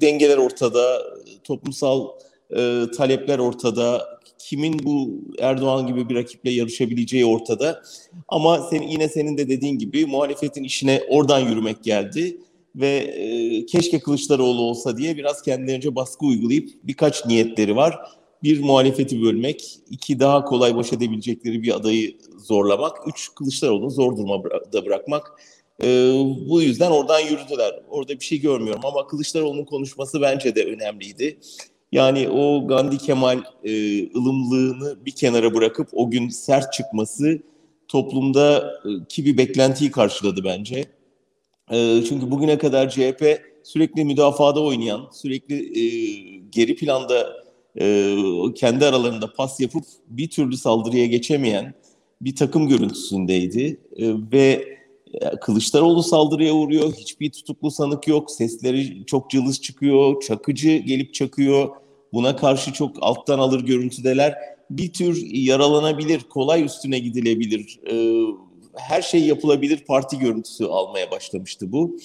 dengeler 0.00 0.36
ortada, 0.36 1.02
toplumsal 1.44 2.08
e, 2.56 2.84
talepler 2.96 3.38
ortada, 3.38 4.17
kimin 4.38 4.78
bu 4.82 5.20
Erdoğan 5.38 5.86
gibi 5.86 6.08
bir 6.08 6.14
rakiple 6.14 6.50
yarışabileceği 6.50 7.26
ortada. 7.26 7.82
Ama 8.28 8.68
sen, 8.70 8.82
yine 8.82 9.08
senin 9.08 9.38
de 9.38 9.48
dediğin 9.48 9.78
gibi 9.78 10.06
muhalefetin 10.06 10.64
işine 10.64 11.02
oradan 11.08 11.40
yürümek 11.40 11.84
geldi 11.84 12.40
ve 12.76 12.96
e, 12.96 13.66
keşke 13.66 14.00
Kılıçdaroğlu 14.00 14.60
olsa 14.60 14.96
diye 14.96 15.16
biraz 15.16 15.42
kendilerince 15.42 15.94
baskı 15.94 16.26
uygulayıp 16.26 16.70
birkaç 16.82 17.26
niyetleri 17.26 17.76
var. 17.76 17.98
Bir 18.42 18.60
muhalefeti 18.60 19.22
bölmek, 19.22 19.78
iki 19.90 20.20
daha 20.20 20.44
kolay 20.44 20.76
baş 20.76 20.92
edebilecekleri 20.92 21.62
bir 21.62 21.76
adayı 21.76 22.16
zorlamak, 22.38 22.96
üç 23.08 23.28
Kılıçdaroğlu'nu 23.34 23.90
zor 23.90 24.16
durumda 24.16 24.86
bırakmak. 24.86 25.32
E, 25.82 25.86
bu 26.48 26.62
yüzden 26.62 26.90
oradan 26.90 27.20
yürüdüler. 27.20 27.82
Orada 27.90 28.20
bir 28.20 28.24
şey 28.24 28.40
görmüyorum 28.40 28.82
ama 28.84 29.06
Kılıçdaroğlu'nun 29.06 29.64
konuşması 29.64 30.20
bence 30.20 30.54
de 30.54 30.64
önemliydi. 30.64 31.38
Yani 31.92 32.28
o 32.28 32.66
Gandhi 32.66 32.98
Kemal 32.98 33.42
e, 33.64 33.72
ılımlığını 34.14 35.06
bir 35.06 35.10
kenara 35.10 35.54
bırakıp 35.54 35.88
o 35.92 36.10
gün 36.10 36.28
sert 36.28 36.72
çıkması 36.72 37.42
toplumda 37.88 38.74
e, 39.18 39.24
bir 39.24 39.38
beklentiyi 39.38 39.90
karşıladı 39.90 40.44
bence. 40.44 40.84
E, 41.70 42.04
çünkü 42.08 42.30
bugüne 42.30 42.58
kadar 42.58 42.90
CHP 42.90 43.42
sürekli 43.62 44.04
müdafada 44.04 44.62
oynayan, 44.62 45.08
sürekli 45.12 45.54
e, 45.54 45.84
geri 46.50 46.76
planda 46.76 47.32
e, 47.80 48.16
kendi 48.54 48.86
aralarında 48.86 49.32
pas 49.32 49.60
yapıp 49.60 49.84
bir 50.08 50.30
türlü 50.30 50.56
saldırıya 50.56 51.06
geçemeyen 51.06 51.74
bir 52.20 52.36
takım 52.36 52.68
görüntüsündeydi. 52.68 53.80
E, 53.96 54.14
ve 54.32 54.77
Kılıçdaroğlu 55.40 56.02
saldırıya 56.02 56.52
uğruyor. 56.52 56.92
Hiçbir 56.92 57.30
tutuklu 57.30 57.70
sanık 57.70 58.08
yok. 58.08 58.30
Sesleri 58.30 59.06
çok 59.06 59.30
cılız 59.30 59.60
çıkıyor. 59.60 60.22
Çakıcı 60.22 60.76
gelip 60.76 61.14
çakıyor. 61.14 61.68
Buna 62.12 62.36
karşı 62.36 62.72
çok 62.72 62.96
alttan 63.00 63.38
alır 63.38 63.60
görüntüdeler. 63.60 64.34
Bir 64.70 64.92
tür 64.92 65.26
yaralanabilir, 65.32 66.20
kolay 66.20 66.64
üstüne 66.64 66.98
gidilebilir. 66.98 67.80
Ee, 67.90 68.24
her 68.74 69.02
şey 69.02 69.20
yapılabilir 69.20 69.84
parti 69.84 70.18
görüntüsü 70.18 70.64
almaya 70.64 71.10
başlamıştı 71.10 71.72
bu. 71.72 71.96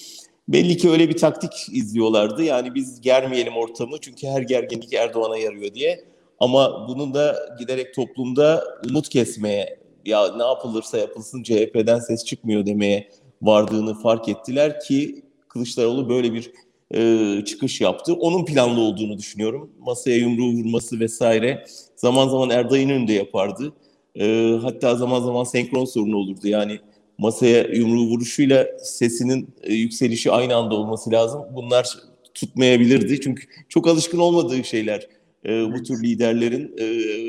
Belli 0.48 0.76
ki 0.76 0.90
öyle 0.90 1.08
bir 1.08 1.16
taktik 1.16 1.52
izliyorlardı. 1.72 2.42
Yani 2.42 2.74
biz 2.74 3.00
germeyelim 3.00 3.56
ortamı 3.56 4.00
çünkü 4.00 4.26
her 4.26 4.42
gerginlik 4.42 4.92
Erdoğan'a 4.92 5.38
yarıyor 5.38 5.74
diye. 5.74 6.04
Ama 6.40 6.88
bunun 6.88 7.14
da 7.14 7.36
giderek 7.58 7.94
toplumda 7.94 8.64
umut 8.90 9.08
kesmeye 9.08 9.83
ya 10.04 10.36
ne 10.36 10.42
yapılırsa 10.42 10.98
yapılsın 10.98 11.42
CHP'den 11.42 11.98
ses 11.98 12.24
çıkmıyor 12.24 12.66
demeye 12.66 13.08
vardığını 13.42 13.94
fark 13.94 14.28
ettiler 14.28 14.80
ki 14.80 15.24
Kılıçdaroğlu 15.48 16.08
böyle 16.08 16.32
bir 16.32 16.50
e, 16.94 17.44
çıkış 17.44 17.80
yaptı. 17.80 18.14
Onun 18.14 18.44
planlı 18.44 18.80
olduğunu 18.80 19.18
düşünüyorum. 19.18 19.70
Masaya 19.78 20.16
yumruğu 20.16 20.52
vurması 20.52 21.00
vesaire 21.00 21.64
zaman 21.96 22.28
zaman 22.28 22.50
Erday'ın 22.50 22.88
önünde 22.88 23.12
yapardı. 23.12 23.72
E, 24.16 24.58
hatta 24.62 24.94
zaman 24.94 25.20
zaman 25.20 25.44
senkron 25.44 25.84
sorunu 25.84 26.16
olurdu. 26.16 26.48
Yani 26.48 26.80
masaya 27.18 27.62
yumruğu 27.62 28.06
vuruşuyla 28.06 28.66
sesinin 28.78 29.54
e, 29.62 29.74
yükselişi 29.74 30.32
aynı 30.32 30.56
anda 30.56 30.74
olması 30.74 31.10
lazım. 31.10 31.42
Bunlar 31.54 31.98
tutmayabilirdi. 32.34 33.20
Çünkü 33.20 33.46
çok 33.68 33.88
alışkın 33.88 34.18
olmadığı 34.18 34.64
şeyler 34.64 35.08
e, 35.46 35.72
bu 35.72 35.82
tür 35.82 36.02
liderlerin 36.02 36.74
e, 36.78 36.84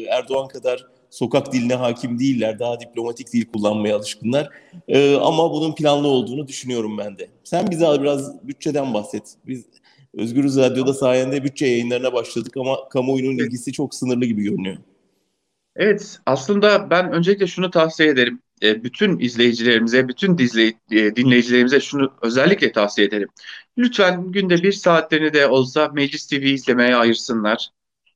Erdoğan 0.10 0.48
kadar 0.48 0.88
sokak 1.16 1.54
diline 1.54 1.76
hakim 1.76 2.20
değiller. 2.20 2.60
Daha 2.60 2.80
diplomatik 2.80 3.34
dil 3.34 3.46
kullanmaya 3.46 3.96
alışkınlar. 3.96 4.50
E, 4.88 5.16
ama 5.16 5.52
bunun 5.52 5.76
planlı 5.76 6.08
olduğunu 6.08 6.48
düşünüyorum 6.48 6.98
ben 6.98 7.18
de. 7.18 7.30
Sen 7.44 7.72
bize 7.72 7.86
biraz 8.02 8.48
bütçeden 8.48 8.94
bahset. 8.94 9.36
Biz 9.48 9.66
Özgürüz 10.14 10.58
Radyo'da 10.58 10.94
sayende 10.94 11.44
bütçe 11.44 11.66
yayınlarına 11.66 12.14
başladık 12.14 12.58
ama 12.58 12.90
kamuoyunun 12.90 13.38
ilgisi 13.38 13.74
çok 13.74 13.96
sınırlı 13.96 14.26
gibi 14.26 14.44
görünüyor. 14.44 14.78
Evet, 15.76 16.20
aslında 16.26 16.90
ben 16.90 17.12
öncelikle 17.12 17.48
şunu 17.48 17.72
tavsiye 17.72 18.10
ederim. 18.10 18.40
E, 18.64 18.84
bütün 18.84 19.20
izleyicilerimize, 19.20 20.08
bütün 20.08 20.38
dizley, 20.38 20.74
e, 20.92 21.16
dinleyicilerimize 21.16 21.80
şunu 21.80 22.14
özellikle 22.22 22.72
tavsiye 22.72 23.08
ederim. 23.08 23.30
Lütfen 23.78 24.32
günde 24.32 24.64
bir 24.64 24.72
saatlerini 24.72 25.34
de 25.34 25.48
olsa 25.48 25.88
Meclis 25.88 26.28
TV 26.28 26.34
izlemeye 26.34 26.96
ayırsınlar. 26.96 27.70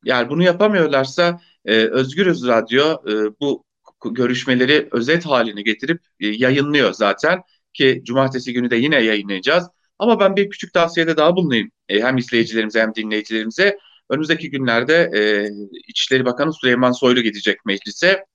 Yani 0.04 0.30
bunu 0.30 0.44
yapamıyorlarsa 0.44 1.42
e, 1.70 1.86
Özgürüz 1.86 2.48
Radyo 2.48 2.94
e, 3.10 3.40
bu 3.42 3.64
görüşmeleri 4.06 4.88
özet 4.92 5.26
haline 5.26 5.62
getirip 5.62 6.02
e, 6.20 6.28
yayınlıyor 6.28 6.94
zaten 6.94 7.42
ki 7.74 8.02
cumartesi 8.06 8.54
günü 8.54 8.70
de 8.72 8.76
yine 8.76 9.04
yayınlayacağız. 9.04 9.68
Ama 10.00 10.20
ben 10.20 10.36
bir 10.36 10.50
küçük 10.50 10.74
tavsiyede 10.74 11.18
daha 11.18 11.36
bulunayım 11.36 11.72
e, 11.90 12.02
hem 12.02 12.18
izleyicilerimize 12.18 12.82
hem 12.82 12.96
dinleyicilerimize. 12.96 13.78
Önümüzdeki 14.10 14.50
günlerde 14.50 15.12
e, 15.16 15.50
İçişleri 15.88 16.26
Bakanı 16.26 16.54
Süleyman 16.54 16.92
Soylu 16.92 17.22
gidecek 17.22 17.66
meclise. 17.66 18.26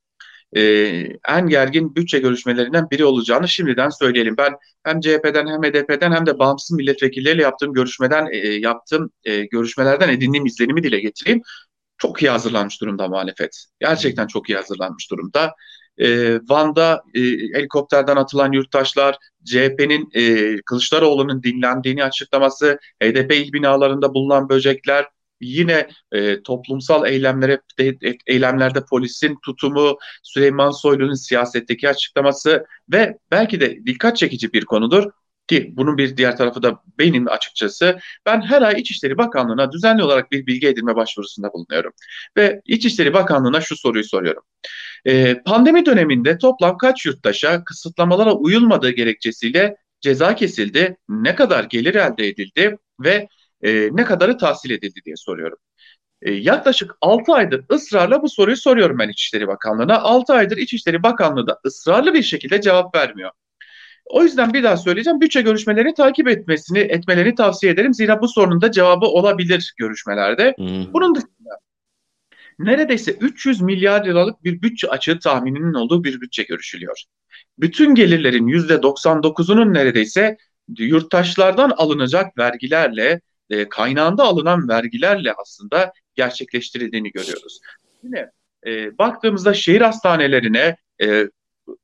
En 1.29 1.49
gergin 1.49 1.97
bütçe 1.97 2.19
görüşmelerinden 2.19 2.91
biri 2.91 3.05
olacağını 3.05 3.49
şimdiden 3.49 3.89
söyleyelim. 3.89 4.37
Ben 4.39 4.53
hem 4.85 5.01
CHP'den 5.01 5.47
hem 5.47 5.63
HDP'den 5.63 6.13
hem 6.13 6.27
de 6.27 6.39
bağımsız 6.39 6.77
milletvekilleriyle 6.77 7.43
yaptığım 7.43 7.73
görüşmeden 7.73 8.27
yaptığım 8.61 9.11
görüşmelerden 9.51 10.09
edindiğim 10.09 10.47
izlenimi 10.47 10.83
dile 10.83 11.01
getireyim 11.01 11.43
çok 11.99 12.23
iyi 12.23 12.31
hazırlanmış 12.31 12.81
durumda 12.81 13.09
muhalefet. 13.09 13.65
Gerçekten 13.81 14.27
çok 14.27 14.51
iyi 14.51 14.57
hazırlanmış 14.57 15.11
durumda. 15.11 15.55
E, 15.99 16.35
Van'da 16.35 17.03
e, 17.15 17.21
helikopterden 17.55 18.17
atılan 18.17 18.53
yurttaşlar, 18.53 19.17
CHP'nin 19.45 20.09
e, 20.15 20.57
Kılıçdaroğlu'nun 20.67 21.43
dinlendiğini 21.43 22.05
açıklaması, 22.05 22.79
HDP 23.03 23.33
il 23.33 23.53
binalarında 23.53 24.15
bulunan 24.15 24.49
böcekler, 24.49 25.07
yine 25.41 25.89
e, 26.13 26.43
toplumsal 26.43 27.07
eylemlere 27.07 27.61
de, 27.79 28.17
eylemlerde 28.27 28.85
polisin 28.91 29.39
tutumu, 29.45 29.99
Süleyman 30.23 30.71
Soylu'nun 30.71 31.15
siyasetteki 31.15 31.89
açıklaması 31.89 32.67
ve 32.93 33.19
belki 33.31 33.61
de 33.61 33.87
dikkat 33.87 34.17
çekici 34.17 34.53
bir 34.53 34.65
konudur 34.65 35.05
ki 35.49 35.73
bunun 35.77 35.99
bir 35.99 36.17
diğer 36.17 36.37
tarafı 36.37 36.63
da 36.63 36.81
benim 36.99 37.29
açıkçası 37.29 37.99
ben 38.27 38.41
her 38.41 38.63
ay 38.63 38.81
İçişleri 38.81 39.19
Bakanlığı'na 39.19 39.73
düzenli 39.73 40.03
olarak 40.03 40.33
bir 40.33 40.47
bilgi 40.47 40.69
edinme 40.69 40.97
başvurusunda 40.97 41.53
bulunuyorum. 41.53 41.93
Ve 42.37 42.61
İçişleri 42.67 43.15
Bakanlığı'na 43.15 43.61
şu 43.61 43.77
soruyu 43.77 44.05
soruyorum. 44.05 44.43
Ee, 45.07 45.43
pandemi 45.47 45.87
döneminde 45.87 46.39
toplam 46.39 46.79
kaç 46.79 47.07
yurttaşa 47.07 47.65
kısıtlamalara 47.65 48.33
uyulmadığı 48.35 48.91
gerekçesiyle 48.91 49.77
ceza 50.01 50.35
kesildi, 50.35 50.97
ne 51.09 51.35
kadar 51.35 51.65
gelir 51.65 51.95
elde 51.95 52.29
edildi 52.29 52.79
ve 53.01 53.29
e, 53.63 53.89
ne 53.93 54.05
kadarı 54.05 54.39
tahsil 54.39 54.71
edildi 54.71 55.01
diye 55.05 55.17
soruyorum. 55.17 55.59
E, 56.23 56.33
yaklaşık 56.33 56.97
6 57.01 57.33
aydır 57.33 57.65
ısrarla 57.73 58.23
bu 58.23 58.29
soruyu 58.29 58.57
soruyorum 58.57 58.99
ben 58.99 59.09
İçişleri 59.09 59.49
Bakanlığı'na. 59.49 60.03
6 60.03 60.33
aydır 60.33 60.57
İçişleri 60.57 61.03
Bakanlığı 61.03 61.47
da 61.47 61.61
ısrarlı 61.67 62.15
bir 62.15 62.23
şekilde 62.23 62.61
cevap 62.61 62.95
vermiyor. 62.95 63.31
O 64.07 64.23
yüzden 64.23 64.53
bir 64.53 64.63
daha 64.63 64.77
söyleyeceğim. 64.77 65.21
Bütçe 65.21 65.43
görüşmelerini 65.43 65.95
takip 65.95 66.29
etmesini, 66.29 66.79
etmelerini 66.79 67.35
tavsiye 67.35 67.73
ederim. 67.73 67.95
Zira 67.95 68.23
bu 68.23 68.29
sorunun 68.29 68.61
da 68.61 68.71
cevabı 68.71 69.07
olabilir 69.07 69.75
görüşmelerde. 69.79 70.55
Hmm. 70.57 70.93
Bunun 70.93 71.15
dışında 71.15 71.59
neredeyse 72.59 73.13
300 73.13 73.61
milyar 73.61 74.05
liralık 74.05 74.45
bir 74.45 74.63
bütçe 74.63 74.89
açığı 74.89 75.19
tahmininin 75.19 75.75
olduğu 75.75 76.05
bir 76.05 76.21
bütçe 76.21 76.43
görüşülüyor. 76.43 77.03
Bütün 77.59 77.95
gelirlerin 77.95 78.47
%99'unun 78.47 79.75
neredeyse 79.75 80.37
yurttaşlardan 80.79 81.71
alınacak 81.77 82.39
vergilerle, 82.39 83.21
e, 83.51 83.69
kaynağında 83.69 84.25
alınan 84.25 84.69
vergilerle 84.69 85.33
aslında 85.33 85.93
gerçekleştirildiğini 86.15 87.11
görüyoruz. 87.11 87.61
Yine 88.03 88.31
e, 88.67 88.99
baktığımızda 88.99 89.55
şehir 89.55 89.81
hastanelerine 89.81 90.77
e, 91.03 91.29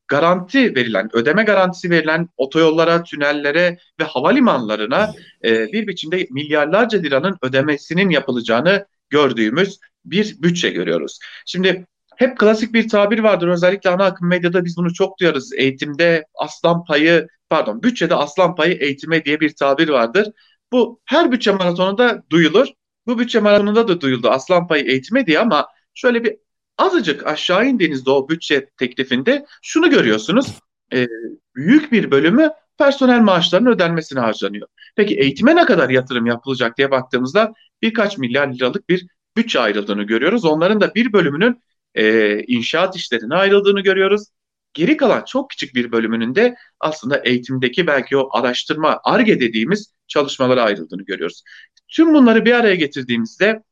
garanti 0.08 0.74
verilen, 0.74 1.08
ödeme 1.12 1.42
garantisi 1.42 1.90
verilen 1.90 2.28
otoyollara, 2.36 3.02
tünellere 3.02 3.78
ve 4.00 4.04
havalimanlarına 4.04 5.12
e, 5.44 5.72
bir 5.72 5.86
biçimde 5.86 6.26
milyarlarca 6.30 6.98
liranın 6.98 7.38
ödemesinin 7.42 8.10
yapılacağını 8.10 8.86
gördüğümüz 9.10 9.78
bir 10.04 10.42
bütçe 10.42 10.70
görüyoruz. 10.70 11.18
Şimdi 11.46 11.86
hep 12.16 12.38
klasik 12.38 12.74
bir 12.74 12.88
tabir 12.88 13.18
vardır. 13.18 13.48
Özellikle 13.48 13.90
ana 13.90 14.04
akım 14.04 14.28
medyada 14.28 14.64
biz 14.64 14.76
bunu 14.76 14.94
çok 14.94 15.20
duyarız. 15.20 15.52
Eğitimde 15.56 16.24
aslan 16.34 16.84
payı, 16.84 17.26
pardon 17.50 17.82
bütçede 17.82 18.14
aslan 18.14 18.54
payı 18.54 18.74
eğitime 18.74 19.24
diye 19.24 19.40
bir 19.40 19.54
tabir 19.54 19.88
vardır. 19.88 20.28
Bu 20.72 21.00
her 21.04 21.32
bütçe 21.32 21.52
maratonunda 21.52 22.22
duyulur. 22.30 22.68
Bu 23.06 23.18
bütçe 23.18 23.40
maratonunda 23.40 23.88
da 23.88 24.00
duyuldu 24.00 24.28
aslan 24.28 24.66
payı 24.66 24.84
eğitime 24.84 25.26
diye 25.26 25.38
ama 25.38 25.68
şöyle 25.94 26.24
bir 26.24 26.36
azıcık 26.80 27.26
aşağı 27.26 27.66
indiğinizde 27.66 28.10
o 28.10 28.28
bütçe 28.28 28.68
teklifinde 28.76 29.46
şunu 29.62 29.90
görüyorsunuz. 29.90 30.58
E, 30.92 31.06
büyük 31.56 31.92
bir 31.92 32.10
bölümü 32.10 32.50
personel 32.78 33.20
maaşlarının 33.20 33.70
ödenmesine 33.70 34.20
harcanıyor. 34.20 34.68
Peki 34.96 35.14
eğitime 35.14 35.56
ne 35.56 35.64
kadar 35.64 35.90
yatırım 35.90 36.26
yapılacak 36.26 36.78
diye 36.78 36.90
baktığımızda 36.90 37.52
birkaç 37.82 38.18
milyar 38.18 38.54
liralık 38.54 38.88
bir 38.88 39.06
bütçe 39.36 39.60
ayrıldığını 39.60 40.02
görüyoruz. 40.02 40.44
Onların 40.44 40.80
da 40.80 40.94
bir 40.94 41.12
bölümünün 41.12 41.62
e, 41.94 42.38
inşaat 42.42 42.96
işlerine 42.96 43.34
ayrıldığını 43.34 43.80
görüyoruz. 43.80 44.26
Geri 44.74 44.96
kalan 44.96 45.24
çok 45.24 45.50
küçük 45.50 45.74
bir 45.74 45.92
bölümünün 45.92 46.34
de 46.34 46.54
aslında 46.80 47.18
eğitimdeki 47.24 47.86
belki 47.86 48.16
o 48.16 48.28
araştırma, 48.32 49.00
ARGE 49.04 49.40
dediğimiz 49.40 49.94
çalışmalara 50.08 50.62
ayrıldığını 50.62 51.02
görüyoruz. 51.02 51.42
Tüm 51.88 52.14
bunları 52.14 52.44
bir 52.44 52.52
araya 52.52 52.74
getirdiğimizde 52.74 53.62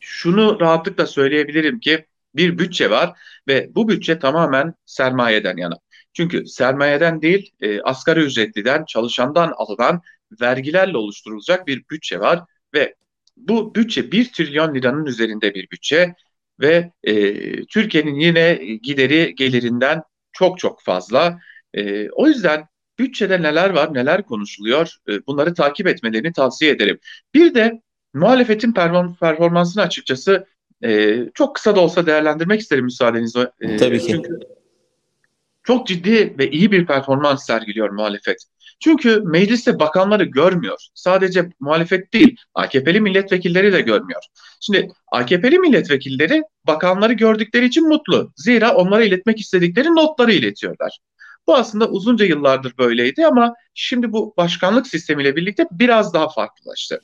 şunu 0.00 0.60
rahatlıkla 0.60 1.06
söyleyebilirim 1.06 1.80
ki 1.80 2.06
bir 2.36 2.58
bütçe 2.58 2.90
var 2.90 3.18
ve 3.48 3.70
bu 3.74 3.88
bütçe 3.88 4.18
tamamen 4.18 4.74
sermayeden 4.86 5.56
yana. 5.56 5.78
Çünkü 6.12 6.46
sermayeden 6.46 7.22
değil, 7.22 7.50
e, 7.60 7.80
asgari 7.82 8.20
ücretliden, 8.20 8.84
çalışandan 8.84 9.52
alınan 9.56 10.00
vergilerle 10.40 10.96
oluşturulacak 10.96 11.66
bir 11.66 11.82
bütçe 11.90 12.20
var 12.20 12.44
ve 12.74 12.94
bu 13.36 13.74
bütçe 13.74 14.12
1 14.12 14.32
trilyon 14.32 14.74
liranın 14.74 15.06
üzerinde 15.06 15.54
bir 15.54 15.70
bütçe 15.70 16.14
ve 16.60 16.90
e, 17.02 17.64
Türkiye'nin 17.66 18.14
yine 18.14 18.54
gideri 18.82 19.34
gelirinden 19.34 20.02
çok 20.32 20.58
çok 20.58 20.82
fazla. 20.82 21.38
E, 21.74 22.10
o 22.10 22.28
yüzden 22.28 22.66
bütçede 22.98 23.42
neler 23.42 23.70
var, 23.70 23.94
neler 23.94 24.22
konuşuluyor 24.22 24.96
e, 25.08 25.26
bunları 25.26 25.54
takip 25.54 25.86
etmelerini 25.86 26.32
tavsiye 26.32 26.70
ederim. 26.70 26.98
Bir 27.34 27.54
de 27.54 27.80
muhalefetin 28.14 28.72
performansını 29.20 29.82
açıkçası 29.82 30.46
e, 30.84 31.18
çok 31.34 31.54
kısa 31.54 31.76
da 31.76 31.80
olsa 31.80 32.06
değerlendirmek 32.06 32.60
isterim 32.60 32.84
müsaadenizle. 32.84 33.50
E, 33.60 33.76
Tabii 33.76 34.00
ki. 34.00 34.06
Çünkü 34.06 34.38
çok 35.62 35.86
ciddi 35.86 36.34
ve 36.38 36.50
iyi 36.50 36.72
bir 36.72 36.86
performans 36.86 37.46
sergiliyor 37.46 37.90
muhalefet. 37.90 38.36
Çünkü 38.80 39.20
mecliste 39.20 39.78
bakanları 39.78 40.24
görmüyor. 40.24 40.78
Sadece 40.94 41.50
muhalefet 41.60 42.12
değil, 42.12 42.36
AKP'li 42.54 43.00
milletvekilleri 43.00 43.72
de 43.72 43.80
görmüyor. 43.80 44.22
Şimdi 44.60 44.88
AKP'li 45.12 45.58
milletvekilleri 45.58 46.42
bakanları 46.66 47.12
gördükleri 47.12 47.66
için 47.66 47.88
mutlu. 47.88 48.32
Zira 48.36 48.74
onlara 48.74 49.04
iletmek 49.04 49.40
istedikleri 49.40 49.88
notları 49.88 50.32
iletiyorlar. 50.32 50.98
Bu 51.46 51.54
aslında 51.54 51.88
uzunca 51.88 52.24
yıllardır 52.24 52.78
böyleydi 52.78 53.26
ama 53.26 53.54
şimdi 53.74 54.12
bu 54.12 54.34
başkanlık 54.36 54.86
sistemiyle 54.86 55.36
birlikte 55.36 55.66
biraz 55.70 56.14
daha 56.14 56.28
farklılaştı. 56.28 57.00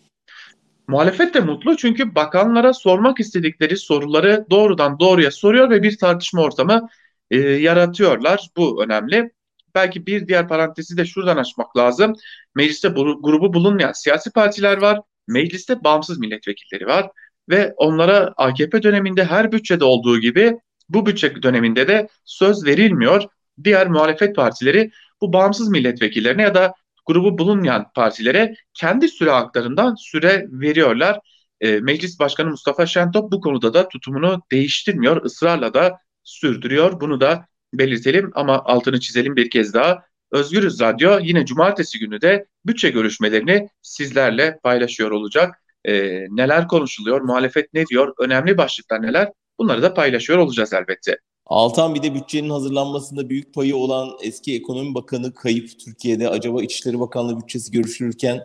Muhalefet 0.91 1.35
de 1.35 1.41
mutlu 1.41 1.77
çünkü 1.77 2.15
bakanlara 2.15 2.73
sormak 2.73 3.21
istedikleri 3.21 3.77
soruları 3.77 4.47
doğrudan 4.51 4.99
doğruya 5.01 5.31
soruyor 5.31 5.71
ve 5.71 5.83
bir 5.83 5.99
tartışma 5.99 6.43
ortamı 6.43 6.89
e, 7.31 7.39
yaratıyorlar. 7.39 8.49
Bu 8.57 8.85
önemli. 8.85 9.31
Belki 9.75 10.07
bir 10.07 10.29
diğer 10.29 10.49
parantezi 10.49 10.97
de 10.97 11.05
şuradan 11.05 11.37
açmak 11.37 11.77
lazım. 11.77 12.15
Mecliste 12.55 12.97
bu, 12.97 13.23
grubu 13.23 13.55
bulunmayan 13.55 13.93
siyasi 13.93 14.33
partiler 14.33 14.77
var. 14.77 15.01
Mecliste 15.29 15.85
bağımsız 15.85 16.19
milletvekilleri 16.19 16.87
var 16.87 17.11
ve 17.49 17.75
onlara 17.77 18.33
AKP 18.37 18.83
döneminde 18.83 19.25
her 19.25 19.53
bütçede 19.53 19.85
olduğu 19.85 20.21
gibi 20.21 20.59
bu 20.89 21.07
bütçe 21.07 21.43
döneminde 21.43 21.89
de 21.89 22.09
söz 22.25 22.67
verilmiyor. 22.67 23.23
Diğer 23.65 23.89
muhalefet 23.89 24.37
partileri 24.37 24.91
bu 25.21 25.33
bağımsız 25.33 25.69
milletvekillerine 25.69 26.43
ya 26.43 26.55
da 26.55 26.75
grubu 27.11 27.39
bulunmayan 27.39 27.87
partilere 27.95 28.55
kendi 28.75 29.09
süre 29.09 29.31
haklarından 29.31 29.95
süre 29.95 30.47
veriyorlar. 30.51 31.19
E, 31.61 31.81
Meclis 31.81 32.21
Başkanı 32.21 32.51
Mustafa 32.51 32.87
Şentop 32.87 33.33
bu 33.33 33.41
konuda 33.41 33.75
da 33.75 33.89
tutumunu 33.89 34.43
değiştirmiyor, 34.53 35.25
ısrarla 35.25 35.75
da 35.75 35.99
sürdürüyor. 36.25 37.01
Bunu 37.01 37.21
da 37.21 37.47
belirtelim 37.75 38.31
ama 38.35 38.65
altını 38.65 39.01
çizelim 39.01 39.37
bir 39.37 39.51
kez 39.51 39.75
daha. 39.75 40.03
Özgürüz 40.33 40.81
Radyo 40.81 41.19
yine 41.23 41.47
cumartesi 41.47 41.99
günü 41.99 42.21
de 42.21 42.47
bütçe 42.67 42.91
görüşmelerini 42.91 43.69
sizlerle 43.83 44.59
paylaşıyor 44.63 45.11
olacak. 45.11 45.55
E, 45.85 45.93
neler 46.31 46.69
konuşuluyor, 46.69 47.21
muhalefet 47.21 47.75
ne 47.75 47.87
diyor, 47.87 48.15
önemli 48.21 48.59
başlıklar 48.59 49.03
neler 49.03 49.29
bunları 49.59 49.83
da 49.83 49.95
paylaşıyor 49.95 50.39
olacağız 50.39 50.73
elbette. 50.73 51.19
Altan 51.51 51.95
bir 51.95 52.03
de 52.03 52.15
bütçenin 52.15 52.51
hazırlanmasında 52.51 53.31
büyük 53.31 53.55
payı 53.55 53.77
olan 53.77 54.09
eski 54.23 54.57
ekonomi 54.57 54.95
bakanı 54.95 55.35
kayıp 55.35 55.81
Türkiye'de. 55.85 56.29
Acaba 56.29 56.63
İçişleri 56.63 57.01
Bakanlığı 57.01 57.41
bütçesi 57.41 57.73
görüşülürken 57.73 58.45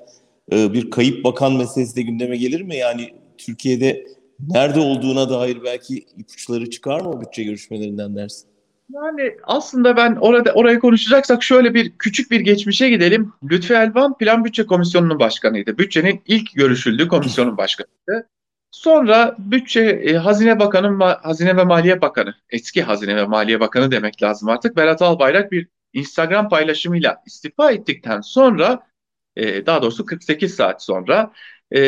e, 0.51 0.73
bir 0.73 0.91
kayıp 0.91 1.23
bakan 1.23 1.53
meselesi 1.53 1.95
de 1.95 2.01
gündeme 2.01 2.37
gelir 2.37 2.61
mi? 2.61 2.75
Yani 2.75 3.13
Türkiye'de 3.37 4.07
nerede 4.39 4.79
olduğuna 4.79 5.29
dair 5.29 5.63
belki 5.63 6.05
ipuçları 6.17 6.69
çıkar 6.69 7.01
mı 7.01 7.21
bütçe 7.21 7.43
görüşmelerinden 7.43 8.15
dersin? 8.15 8.47
Yani 8.93 9.35
aslında 9.43 9.97
ben 9.97 10.15
orada 10.15 10.51
oraya 10.53 10.79
konuşacaksak 10.79 11.43
şöyle 11.43 11.73
bir 11.73 11.91
küçük 11.99 12.31
bir 12.31 12.39
geçmişe 12.39 12.89
gidelim. 12.89 13.33
Lütfi 13.43 13.73
Elvan 13.73 14.17
Plan 14.17 14.45
Bütçe 14.45 14.65
Komisyonu'nun 14.65 15.19
başkanıydı. 15.19 15.77
Bütçenin 15.77 16.21
ilk 16.27 16.53
görüşüldüğü 16.55 17.07
komisyonun 17.07 17.57
başkanıydı. 17.57 18.29
Sonra 18.75 19.35
bütçe 19.39 19.81
e, 19.81 20.13
Hazine 20.13 20.59
Bakanı, 20.59 21.03
Hazine 21.03 21.57
ve 21.57 21.63
Maliye 21.63 22.01
Bakanı, 22.01 22.35
eski 22.49 22.83
Hazine 22.83 23.15
ve 23.15 23.25
Maliye 23.25 23.59
Bakanı 23.59 23.91
demek 23.91 24.23
lazım 24.23 24.49
artık. 24.49 24.75
Berat 24.77 25.01
Albayrak 25.01 25.51
bir 25.51 25.67
Instagram 25.93 26.49
paylaşımıyla 26.49 27.21
istifa 27.25 27.71
ettikten 27.71 28.21
sonra, 28.21 28.87
e, 29.35 29.65
daha 29.65 29.81
doğrusu 29.81 30.05
48 30.05 30.55
saat 30.55 30.83
sonra 30.83 31.31
e, 31.75 31.79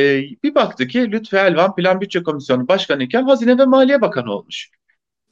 bir 0.44 0.56
baktı 0.56 0.88
ki 0.88 1.12
Lütfi 1.12 1.36
Elvan 1.36 1.76
Plan 1.76 2.02
Bütçe 2.02 2.24
Komisyonu 2.24 2.68
Başkanı 2.68 3.04
iken 3.04 3.24
Hazine 3.24 3.58
ve 3.58 3.66
Maliye 3.66 4.02
Bakanı 4.02 4.32
olmuş. 4.32 4.70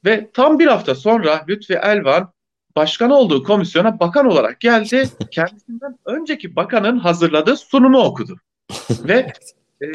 Ve 0.04 0.30
tam 0.32 0.58
bir 0.58 0.66
hafta 0.66 0.94
sonra 0.94 1.44
Lütfi 1.48 1.74
Elvan 1.74 2.32
başkan 2.76 3.10
olduğu 3.10 3.42
komisyona 3.42 4.00
bakan 4.00 4.26
olarak 4.26 4.60
geldi. 4.60 5.04
Kendisinden 5.30 5.98
önceki 6.04 6.56
bakanın 6.56 6.98
hazırladığı 6.98 7.56
sunumu 7.56 7.98
okudu. 7.98 8.36
Ve 8.90 9.32
e, 9.82 9.86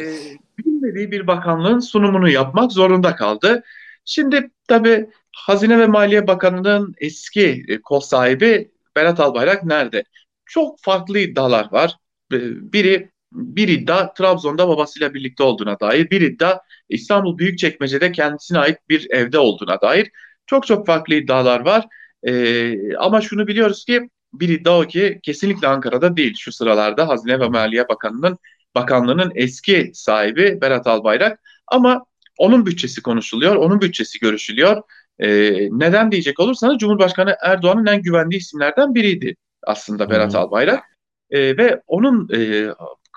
bilmediği 0.66 1.12
bir 1.12 1.28
bakanlığın 1.28 1.80
sunumunu 1.80 2.30
yapmak 2.30 2.72
zorunda 2.72 3.16
kaldı. 3.16 3.64
Şimdi 4.06 4.50
tabii 4.68 5.10
Hazine 5.36 5.80
ve 5.80 5.88
Maliye 5.88 6.28
Bakanı'nın 6.28 6.96
eski 6.98 7.64
e, 7.68 7.82
kol 7.82 8.00
sahibi 8.00 8.72
Berat 8.96 9.20
Albayrak 9.20 9.64
nerede? 9.64 10.04
Çok 10.46 10.80
farklı 10.82 11.20
iddialar 11.20 11.72
var. 11.72 11.98
Biri 12.32 13.12
bir 13.32 13.68
iddia 13.68 14.14
Trabzon'da 14.14 14.68
babasıyla 14.68 15.14
birlikte 15.14 15.44
olduğuna 15.44 15.80
dair, 15.80 16.10
bir 16.10 16.22
iddia 16.22 16.60
İstanbul 16.90 17.38
Büyükçekmece'de 17.38 18.12
kendisine 18.12 18.60
ait 18.60 18.78
bir 18.90 19.08
evde 19.12 19.40
olduğuna 19.40 19.82
dair. 19.82 20.12
Çok 20.46 20.68
çok 20.68 20.88
farklı 20.88 21.16
iddialar 21.16 21.60
var. 21.60 21.86
Ee, 22.28 22.96
ama 22.96 23.22
şunu 23.22 23.48
biliyoruz 23.48 23.86
ki 23.86 24.10
bir 24.34 24.50
iddia 24.50 24.80
o 24.80 24.88
ki 24.88 25.20
kesinlikle 25.24 25.68
Ankara'da 25.68 26.18
değil 26.18 26.36
şu 26.38 26.52
sıralarda 26.52 27.08
Hazine 27.08 27.40
ve 27.40 27.48
Maliye 27.50 27.90
Bakanı'nın 27.90 28.38
bakanlığının 28.76 29.32
eski 29.36 29.92
sahibi 29.94 30.62
Berat 30.62 30.88
Albayrak 30.88 31.40
ama 31.68 32.06
onun 32.38 32.66
bütçesi 32.66 33.02
konuşuluyor, 33.02 33.56
onun 33.56 33.82
bütçesi 33.82 34.20
görüşülüyor. 34.20 34.82
Ee, 35.20 35.68
neden 35.72 36.12
diyecek 36.12 36.40
olursanız 36.40 36.78
Cumhurbaşkanı 36.78 37.36
Erdoğan'ın 37.44 37.86
en 37.86 38.02
güvendiği 38.02 38.42
isimlerden 38.42 38.96
biriydi 38.96 39.36
aslında 39.64 40.10
Berat 40.10 40.36
Albayrak. 40.36 40.84
Ee, 41.30 41.58
ve 41.58 41.82
onun 41.88 42.30
e, 42.34 42.68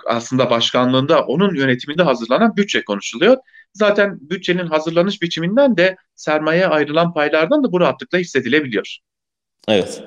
aslında 0.07 0.51
başkanlığında, 0.51 1.25
onun 1.25 1.55
yönetiminde 1.55 2.03
hazırlanan 2.03 2.57
bütçe 2.57 2.85
konuşuluyor. 2.85 3.37
Zaten 3.73 4.19
bütçenin 4.21 4.67
hazırlanış 4.67 5.23
biçiminden 5.23 5.77
de 5.77 5.97
sermaye 6.15 6.67
ayrılan 6.67 7.15
paylardan 7.15 7.65
da 7.65 7.73
bu 7.73 7.81
rahatlıkla 7.81 8.19
hissedilebiliyor. 8.19 8.99
Evet. 9.69 10.05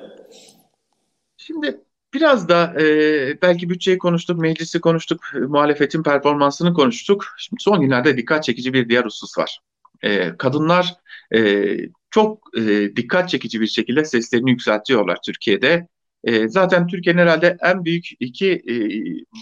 Şimdi 1.36 1.80
Biraz 2.14 2.48
da 2.48 2.74
e, 2.80 3.42
belki 3.42 3.70
bütçeyi 3.70 3.98
konuştuk, 3.98 4.40
meclisi 4.40 4.80
konuştuk, 4.80 5.20
muhalefetin 5.48 6.02
performansını 6.02 6.74
konuştuk. 6.74 7.26
Şimdi 7.38 7.62
son 7.62 7.80
günlerde 7.80 8.16
dikkat 8.16 8.44
çekici 8.44 8.72
bir 8.72 8.88
diğer 8.88 9.04
husus 9.04 9.38
var. 9.38 9.60
E, 10.02 10.36
kadınlar 10.36 10.94
e, 11.34 11.76
çok 12.10 12.56
e, 12.56 12.96
dikkat 12.96 13.28
çekici 13.28 13.60
bir 13.60 13.66
şekilde 13.66 14.04
seslerini 14.04 14.50
yükseltiyorlar 14.50 15.18
Türkiye'de. 15.24 15.88
E, 16.24 16.48
zaten 16.48 16.86
Türkiye'nin 16.86 17.20
herhalde 17.20 17.56
en 17.62 17.84
büyük 17.84 18.06
iki 18.20 18.52
e, 18.52 18.74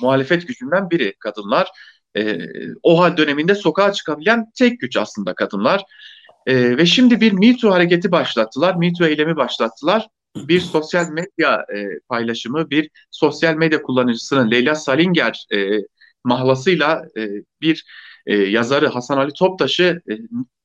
muhalefet 0.03 0.49
gücünden 0.49 0.91
biri 0.91 1.15
kadınlar. 1.19 1.69
E, 2.17 2.39
o 2.83 3.01
hal 3.01 3.17
döneminde 3.17 3.55
sokağa 3.55 3.93
çıkabilen 3.93 4.51
tek 4.59 4.81
güç 4.81 4.97
aslında 4.97 5.35
kadınlar. 5.35 5.85
E, 6.47 6.77
ve 6.77 6.87
şimdi 6.87 7.21
bir 7.21 7.33
Me 7.33 7.57
Too 7.57 7.71
hareketi 7.71 8.13
başlattılar. 8.13 8.77
Me 8.77 8.93
Too 8.93 9.07
eylemi 9.07 9.37
başlattılar. 9.37 10.09
Bir 10.37 10.61
sosyal 10.61 11.09
medya 11.11 11.67
e, 11.75 11.99
paylaşımı, 12.09 12.71
bir 12.71 12.91
sosyal 13.11 13.55
medya 13.55 13.83
kullanıcısının 13.83 14.51
Leyla 14.51 14.75
Salinger 14.75 15.47
e, 15.55 15.71
mahlasıyla 16.25 17.05
e, 17.17 17.29
bir 17.61 17.85
e, 18.27 18.37
yazarı 18.37 18.89
Hasan 18.89 19.19
Ali 19.19 19.33
Toptaş'ı 19.33 20.03
e, 20.11 20.15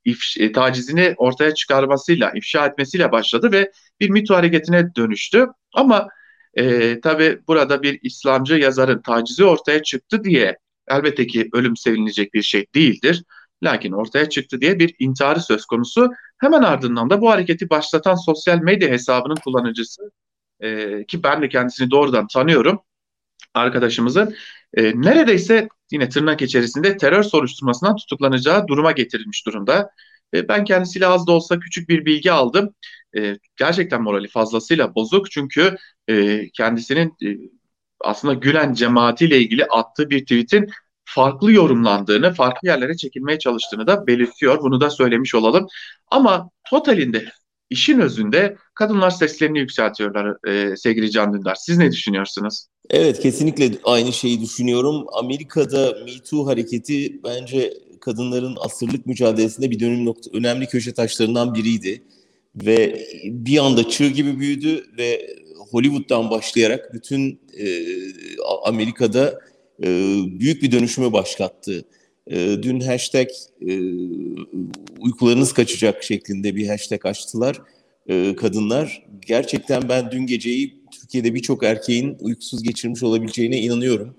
if, 0.05 0.19
e, 0.39 0.51
tacizini 0.51 1.13
ortaya 1.17 1.53
çıkarmasıyla, 1.53 2.31
ifşa 2.35 2.65
etmesiyle 2.65 3.11
başladı 3.11 3.51
ve 3.51 3.71
bir 3.99 4.09
mito 4.09 4.35
hareketine 4.35 4.95
dönüştü. 4.95 5.47
Ama 5.73 6.07
e, 6.53 6.99
tabii 7.01 7.39
burada 7.47 7.83
bir 7.83 7.99
İslamcı 8.03 8.55
yazarın 8.55 9.01
tacizi 9.01 9.45
ortaya 9.45 9.83
çıktı 9.83 10.23
diye 10.23 10.57
elbette 10.89 11.27
ki 11.27 11.49
ölüm 11.53 11.77
sevinecek 11.77 12.33
bir 12.33 12.41
şey 12.41 12.65
değildir. 12.75 13.23
Lakin 13.63 13.91
ortaya 13.91 14.29
çıktı 14.29 14.61
diye 14.61 14.79
bir 14.79 14.95
intiharı 14.99 15.39
söz 15.41 15.65
konusu. 15.65 16.09
Hemen 16.37 16.61
ardından 16.61 17.09
da 17.09 17.21
bu 17.21 17.29
hareketi 17.31 17.69
başlatan 17.69 18.15
sosyal 18.15 18.59
medya 18.59 18.89
hesabının 18.89 19.35
kullanıcısı 19.35 20.11
e, 20.59 21.05
ki 21.05 21.23
ben 21.23 21.41
de 21.41 21.49
kendisini 21.49 21.91
doğrudan 21.91 22.27
tanıyorum 22.27 22.81
arkadaşımızın 23.53 24.35
e, 24.73 24.83
neredeyse 25.01 25.67
yine 25.91 26.09
tırnak 26.09 26.41
içerisinde 26.41 26.97
terör 26.97 27.23
soruşturmasından 27.23 27.95
tutuklanacağı 27.95 28.67
duruma 28.67 28.91
getirilmiş 28.91 29.45
durumda. 29.45 29.91
E, 30.33 30.47
ben 30.47 30.65
kendisiyle 30.65 31.07
az 31.07 31.27
da 31.27 31.31
olsa 31.31 31.59
küçük 31.59 31.89
bir 31.89 32.05
bilgi 32.05 32.31
aldım. 32.31 32.75
E, 33.17 33.37
gerçekten 33.55 34.01
morali 34.01 34.27
fazlasıyla 34.27 34.95
bozuk 34.95 35.31
çünkü 35.31 35.77
e, 36.07 36.49
kendisinin 36.49 37.15
e, 37.23 37.37
aslında 38.01 38.33
Gülen 38.33 38.73
cemaatiyle 38.73 39.39
ilgili 39.39 39.65
attığı 39.65 40.09
bir 40.09 40.21
tweetin 40.21 40.69
farklı 41.15 41.51
yorumlandığını, 41.51 42.33
farklı 42.33 42.67
yerlere 42.67 42.97
çekilmeye 42.97 43.39
çalıştığını 43.39 43.87
da 43.87 44.07
belirtiyor. 44.07 44.61
Bunu 44.61 44.81
da 44.81 44.89
söylemiş 44.89 45.35
olalım. 45.35 45.67
Ama 46.11 46.49
totalinde 46.69 47.25
işin 47.69 47.99
özünde 47.99 48.57
kadınlar 48.73 49.09
seslerini 49.09 49.59
yükseltiyorlar 49.59 50.47
e, 50.47 50.75
sevgili 50.75 51.11
Can 51.11 51.33
Dündar. 51.33 51.55
Siz 51.55 51.77
ne 51.77 51.91
düşünüyorsunuz? 51.91 52.65
Evet 52.89 53.19
kesinlikle 53.19 53.71
aynı 53.83 54.13
şeyi 54.13 54.41
düşünüyorum. 54.41 55.05
Amerika'da 55.13 55.97
Me 56.05 56.11
Too 56.29 56.47
hareketi 56.47 57.23
bence 57.23 57.73
kadınların 58.01 58.57
asırlık 58.61 59.05
mücadelesinde 59.05 59.71
bir 59.71 59.79
dönüm 59.79 60.05
nokta, 60.05 60.31
önemli 60.33 60.67
köşe 60.67 60.93
taşlarından 60.93 61.53
biriydi. 61.53 62.03
Ve 62.55 63.07
bir 63.25 63.57
anda 63.57 63.89
çığ 63.89 64.07
gibi 64.07 64.39
büyüdü 64.39 64.85
ve 64.97 65.35
Hollywood'dan 65.71 66.31
başlayarak 66.31 66.93
bütün 66.93 67.39
e, 67.59 67.65
Amerika'da 68.65 69.39
e, 69.83 69.87
büyük 70.39 70.63
bir 70.63 70.71
dönüşümü 70.71 71.13
başlattı. 71.13 71.85
E, 72.27 72.63
dün 72.63 72.79
hashtag 72.79 73.27
e, 73.67 73.79
uykularınız 74.99 75.53
kaçacak 75.53 76.03
şeklinde 76.03 76.55
bir 76.55 76.67
hashtag 76.67 77.05
açtılar 77.05 77.61
kadınlar. 78.37 79.03
Gerçekten 79.27 79.89
ben 79.89 80.11
dün 80.11 80.25
geceyi 80.25 80.81
Türkiye'de 80.91 81.33
birçok 81.33 81.63
erkeğin 81.63 82.17
uykusuz 82.19 82.63
geçirmiş 82.63 83.03
olabileceğine 83.03 83.59
inanıyorum. 83.59 84.15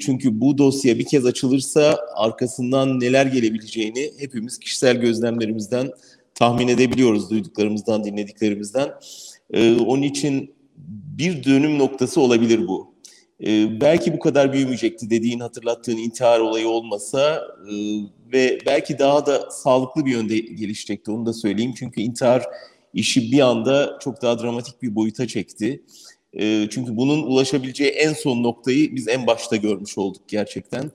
Çünkü 0.00 0.40
bu 0.40 0.58
dosya 0.58 0.98
bir 0.98 1.04
kez 1.04 1.26
açılırsa 1.26 1.98
arkasından 2.14 3.00
neler 3.00 3.26
gelebileceğini 3.26 4.12
hepimiz 4.18 4.58
kişisel 4.58 4.96
gözlemlerimizden 4.96 5.90
tahmin 6.34 6.68
edebiliyoruz, 6.68 7.30
duyduklarımızdan, 7.30 8.04
dinlediklerimizden. 8.04 8.94
E, 9.52 9.74
onun 9.74 10.02
için 10.02 10.54
bir 11.18 11.44
dönüm 11.44 11.78
noktası 11.78 12.20
olabilir 12.20 12.68
bu. 12.68 12.93
E, 13.40 13.80
belki 13.80 14.12
bu 14.12 14.18
kadar 14.18 14.52
büyümeyecekti 14.52 15.10
dediğin, 15.10 15.40
hatırlattığın 15.40 15.96
intihar 15.96 16.40
olayı 16.40 16.68
olmasa 16.68 17.44
e, 17.70 17.74
ve 18.32 18.58
belki 18.66 18.98
daha 18.98 19.26
da 19.26 19.50
sağlıklı 19.50 20.06
bir 20.06 20.10
yönde 20.10 20.38
gelişecekti 20.38 21.10
onu 21.10 21.26
da 21.26 21.32
söyleyeyim. 21.32 21.74
Çünkü 21.78 22.00
intihar 22.00 22.44
işi 22.94 23.32
bir 23.32 23.40
anda 23.40 23.98
çok 24.00 24.22
daha 24.22 24.38
dramatik 24.38 24.82
bir 24.82 24.94
boyuta 24.94 25.26
çekti. 25.26 25.82
E, 26.32 26.66
çünkü 26.70 26.96
bunun 26.96 27.22
ulaşabileceği 27.22 27.90
en 27.90 28.12
son 28.12 28.42
noktayı 28.42 28.96
biz 28.96 29.08
en 29.08 29.26
başta 29.26 29.56
görmüş 29.56 29.98
olduk 29.98 30.22
gerçekten. 30.28 30.90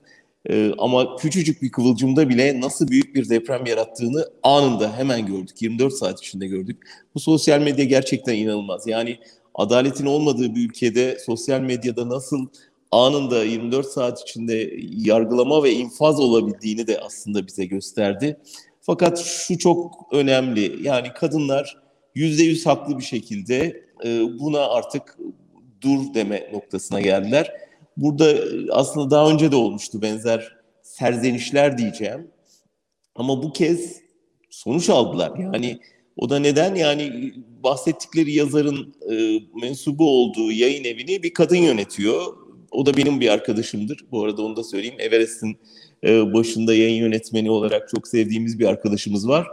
E, 0.50 0.72
ama 0.78 1.16
küçücük 1.16 1.62
bir 1.62 1.72
kıvılcımda 1.72 2.28
bile 2.28 2.60
nasıl 2.60 2.88
büyük 2.88 3.14
bir 3.14 3.28
deprem 3.28 3.66
yarattığını 3.66 4.28
anında 4.42 4.98
hemen 4.98 5.26
gördük. 5.26 5.62
24 5.62 5.92
saat 5.92 6.18
içinde 6.18 6.46
gördük. 6.46 6.82
Bu 7.14 7.20
sosyal 7.20 7.60
medya 7.60 7.84
gerçekten 7.84 8.34
inanılmaz. 8.34 8.86
Yani 8.86 9.18
adaletin 9.54 10.06
olmadığı 10.06 10.54
bir 10.54 10.68
ülkede 10.68 11.18
sosyal 11.18 11.60
medyada 11.60 12.08
nasıl 12.08 12.46
anında 12.92 13.44
24 13.44 13.86
saat 13.86 14.20
içinde 14.20 14.72
yargılama 14.90 15.62
ve 15.62 15.72
infaz 15.72 16.20
olabildiğini 16.20 16.86
de 16.86 17.00
aslında 17.00 17.46
bize 17.46 17.64
gösterdi. 17.64 18.40
Fakat 18.80 19.18
şu 19.18 19.58
çok 19.58 20.08
önemli. 20.12 20.78
Yani 20.82 21.08
kadınlar 21.12 21.76
yüzde 22.14 22.42
yüz 22.42 22.66
haklı 22.66 22.98
bir 22.98 23.04
şekilde 23.04 23.84
e, 24.04 24.20
buna 24.38 24.60
artık 24.60 25.18
dur 25.80 26.14
deme 26.14 26.50
noktasına 26.52 27.00
geldiler. 27.00 27.52
Burada 27.96 28.34
aslında 28.70 29.10
daha 29.10 29.30
önce 29.30 29.52
de 29.52 29.56
olmuştu 29.56 30.02
benzer 30.02 30.56
serzenişler 30.82 31.78
diyeceğim. 31.78 32.30
Ama 33.14 33.42
bu 33.42 33.52
kez 33.52 34.00
sonuç 34.50 34.90
aldılar. 34.90 35.38
Yani 35.38 35.80
o 36.20 36.30
da 36.30 36.38
neden? 36.38 36.74
Yani 36.74 37.32
bahsettikleri 37.64 38.32
yazarın 38.32 38.94
e, 39.10 39.40
mensubu 39.62 40.10
olduğu 40.10 40.52
yayın 40.52 40.84
evini 40.84 41.22
bir 41.22 41.34
kadın 41.34 41.56
yönetiyor. 41.56 42.36
O 42.70 42.86
da 42.86 42.96
benim 42.96 43.20
bir 43.20 43.28
arkadaşımdır. 43.28 44.04
Bu 44.10 44.24
arada 44.24 44.42
onu 44.42 44.56
da 44.56 44.64
söyleyeyim. 44.64 44.96
Everest'in 44.98 45.56
e, 46.04 46.34
başında 46.34 46.74
yayın 46.74 47.02
yönetmeni 47.02 47.50
olarak 47.50 47.88
çok 47.88 48.08
sevdiğimiz 48.08 48.58
bir 48.58 48.66
arkadaşımız 48.66 49.28
var. 49.28 49.46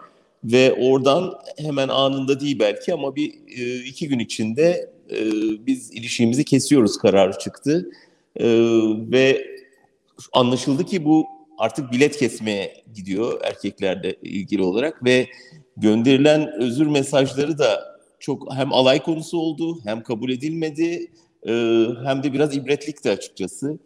Ve 0.43 0.73
oradan 0.73 1.33
hemen 1.57 1.87
anında 1.87 2.39
değil 2.39 2.59
belki 2.59 2.93
ama 2.93 3.15
bir 3.15 3.33
e, 3.57 3.85
iki 3.85 4.07
gün 4.07 4.19
içinde 4.19 4.91
e, 5.11 5.19
biz 5.65 5.91
ilişkimizi 5.91 6.43
kesiyoruz 6.43 6.97
kararı 6.97 7.39
çıktı. 7.39 7.91
E, 8.35 8.47
ve 9.11 9.47
anlaşıldı 10.33 10.85
ki 10.85 11.05
bu 11.05 11.25
artık 11.57 11.91
bilet 11.91 12.17
kesmeye 12.17 12.83
gidiyor 12.93 13.41
erkeklerle 13.43 14.15
ilgili 14.21 14.61
olarak 14.61 15.03
ve 15.03 15.27
gönderilen 15.77 16.51
özür 16.61 16.87
mesajları 16.87 17.57
da 17.57 17.97
çok 18.19 18.53
hem 18.53 18.73
alay 18.73 19.03
konusu 19.03 19.37
oldu 19.37 19.79
hem 19.83 20.03
kabul 20.03 20.29
edilmedi 20.29 21.11
e, 21.47 21.51
hem 22.03 22.23
de 22.23 22.33
biraz 22.33 22.55
ibretlikti 22.55 23.09
açıkçası. 23.09 23.79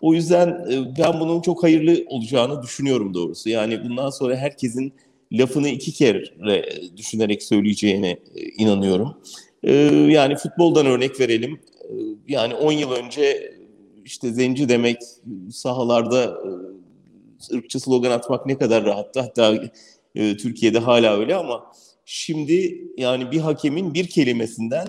O 0.00 0.14
yüzden 0.14 0.48
e, 0.48 0.98
ben 0.98 1.20
bunun 1.20 1.40
çok 1.40 1.62
hayırlı 1.62 2.04
olacağını 2.06 2.62
düşünüyorum 2.62 3.14
doğrusu. 3.14 3.48
Yani 3.48 3.84
bundan 3.84 4.10
sonra 4.10 4.36
herkesin 4.36 4.92
lafını 5.32 5.68
iki 5.68 5.92
kere 5.92 6.24
düşünerek 6.96 7.42
söyleyeceğine 7.42 8.10
e, 8.10 8.40
inanıyorum. 8.58 9.16
Yani 10.10 10.36
futboldan 10.36 10.86
örnek 10.86 11.20
verelim. 11.20 11.60
Yani 12.28 12.54
10 12.54 12.72
yıl 12.72 12.90
önce 12.90 13.54
işte 14.04 14.32
zenci 14.32 14.68
demek 14.68 14.96
sahalarda 15.50 16.38
ırkçı 17.54 17.80
slogan 17.80 18.10
atmak 18.10 18.46
ne 18.46 18.58
kadar 18.58 18.84
rahattı. 18.84 19.20
Hatta 19.20 19.54
Türkiye'de 20.14 20.78
hala 20.78 21.18
öyle 21.18 21.34
ama 21.34 21.72
şimdi 22.04 22.84
yani 22.96 23.30
bir 23.30 23.38
hakemin 23.40 23.94
bir 23.94 24.06
kelimesinden 24.06 24.88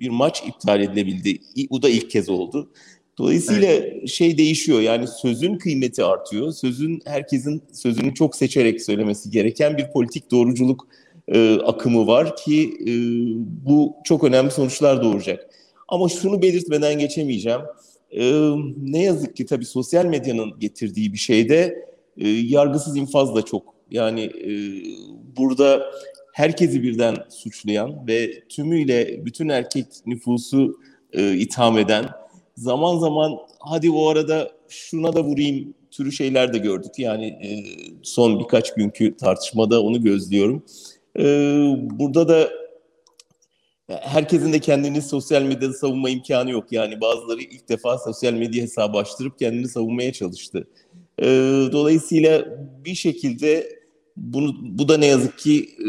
bir 0.00 0.08
maç 0.08 0.42
iptal 0.46 0.80
edilebildi. 0.80 1.40
Bu 1.70 1.82
da 1.82 1.88
ilk 1.88 2.10
kez 2.10 2.28
oldu. 2.28 2.70
Dolayısıyla 3.18 3.68
evet. 3.68 4.08
şey 4.08 4.38
değişiyor 4.38 4.80
yani 4.80 5.06
sözün 5.06 5.58
kıymeti 5.58 6.04
artıyor. 6.04 6.52
Sözün 6.52 7.00
herkesin 7.04 7.62
sözünü 7.72 8.14
çok 8.14 8.36
seçerek 8.36 8.82
söylemesi 8.82 9.30
gereken 9.30 9.78
bir 9.78 9.90
politik 9.92 10.30
doğruculuk 10.30 10.88
e, 11.28 11.54
akımı 11.54 12.06
var 12.06 12.36
ki 12.36 12.74
e, 12.80 12.92
bu 13.66 13.96
çok 14.04 14.24
önemli 14.24 14.50
sonuçlar 14.50 15.02
doğuracak. 15.02 15.50
Ama 15.88 16.08
şunu 16.08 16.42
belirtmeden 16.42 16.98
geçemeyeceğim. 16.98 17.60
E, 18.10 18.50
ne 18.76 19.02
yazık 19.02 19.36
ki 19.36 19.46
tabii 19.46 19.64
sosyal 19.64 20.04
medyanın 20.04 20.58
getirdiği 20.58 21.12
bir 21.12 21.18
şeyde 21.18 21.86
e, 22.18 22.28
yargısız 22.28 22.96
infaz 22.96 23.34
da 23.34 23.42
çok. 23.42 23.75
Yani 23.90 24.22
e, 24.22 24.52
burada 25.36 25.90
herkesi 26.32 26.82
birden 26.82 27.16
suçlayan 27.28 28.06
ve 28.06 28.48
tümüyle 28.48 29.26
bütün 29.26 29.48
erkek 29.48 29.86
nüfusu 30.06 30.80
e, 31.12 31.34
itham 31.34 31.78
eden 31.78 32.08
zaman 32.56 32.98
zaman 32.98 33.38
hadi 33.60 33.90
o 33.90 34.08
arada 34.08 34.50
şuna 34.68 35.12
da 35.12 35.24
vurayım 35.24 35.74
türü 35.90 36.12
şeyler 36.12 36.52
de 36.52 36.58
gördük. 36.58 36.98
Yani 36.98 37.26
e, 37.26 37.50
son 38.02 38.40
birkaç 38.40 38.74
günkü 38.74 39.16
tartışmada 39.16 39.82
onu 39.82 40.02
gözlüyorum. 40.02 40.64
E, 41.18 41.24
burada 41.78 42.28
da 42.28 42.50
herkesin 43.88 44.52
de 44.52 44.58
kendini 44.58 45.02
sosyal 45.02 45.42
medyada 45.42 45.72
savunma 45.72 46.10
imkanı 46.10 46.50
yok. 46.50 46.72
Yani 46.72 47.00
bazıları 47.00 47.40
ilk 47.40 47.68
defa 47.68 47.98
sosyal 47.98 48.32
medya 48.32 48.62
hesabı 48.62 48.98
açtırıp 48.98 49.38
kendini 49.38 49.68
savunmaya 49.68 50.12
çalıştı. 50.12 50.68
E, 51.18 51.26
dolayısıyla 51.72 52.44
bir 52.84 52.94
şekilde 52.94 53.75
bunu 54.16 54.56
bu 54.60 54.88
da 54.88 54.96
ne 54.96 55.06
yazık 55.06 55.38
ki 55.38 55.68
e, 55.78 55.88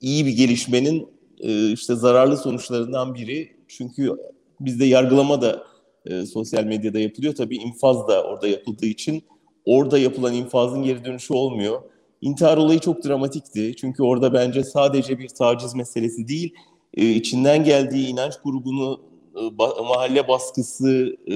iyi 0.00 0.26
bir 0.26 0.32
gelişmenin 0.32 1.08
e, 1.40 1.72
işte 1.72 1.94
zararlı 1.94 2.36
sonuçlarından 2.36 3.14
biri. 3.14 3.50
Çünkü 3.68 4.16
bizde 4.60 4.84
yargılama 4.84 5.42
da 5.42 5.66
e, 6.06 6.26
sosyal 6.26 6.64
medyada 6.64 7.00
yapılıyor. 7.00 7.34
Tabii 7.34 7.56
infaz 7.56 8.08
da 8.08 8.22
orada 8.22 8.48
yapıldığı 8.48 8.86
için 8.86 9.22
orada 9.64 9.98
yapılan 9.98 10.34
infazın 10.34 10.82
geri 10.82 11.04
dönüşü 11.04 11.34
olmuyor. 11.34 11.82
intihar 12.20 12.56
olayı 12.56 12.78
çok 12.78 13.04
dramatikti. 13.04 13.74
Çünkü 13.76 14.02
orada 14.02 14.32
bence 14.32 14.64
sadece 14.64 15.18
bir 15.18 15.28
taciz 15.28 15.74
meselesi 15.74 16.28
değil, 16.28 16.54
e, 16.94 17.10
içinden 17.10 17.64
geldiği 17.64 18.06
inanç 18.06 18.34
grubunu 18.44 19.00
e, 19.36 19.40
mahalle 19.82 20.28
baskısı, 20.28 21.16
e, 21.28 21.34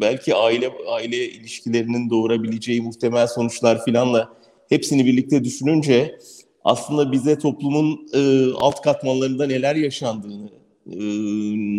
belki 0.00 0.34
aile 0.34 0.72
aile 0.88 1.30
ilişkilerinin 1.30 2.10
doğurabileceği 2.10 2.80
muhtemel 2.80 3.26
sonuçlar 3.26 3.84
filanla 3.84 4.32
hepsini 4.68 5.06
birlikte 5.06 5.44
düşününce 5.44 6.18
aslında 6.64 7.12
bize 7.12 7.38
toplumun 7.38 8.08
e, 8.14 8.52
alt 8.52 8.82
katmanlarında 8.82 9.46
neler 9.46 9.76
yaşandığını, 9.76 10.50
e, 10.92 10.98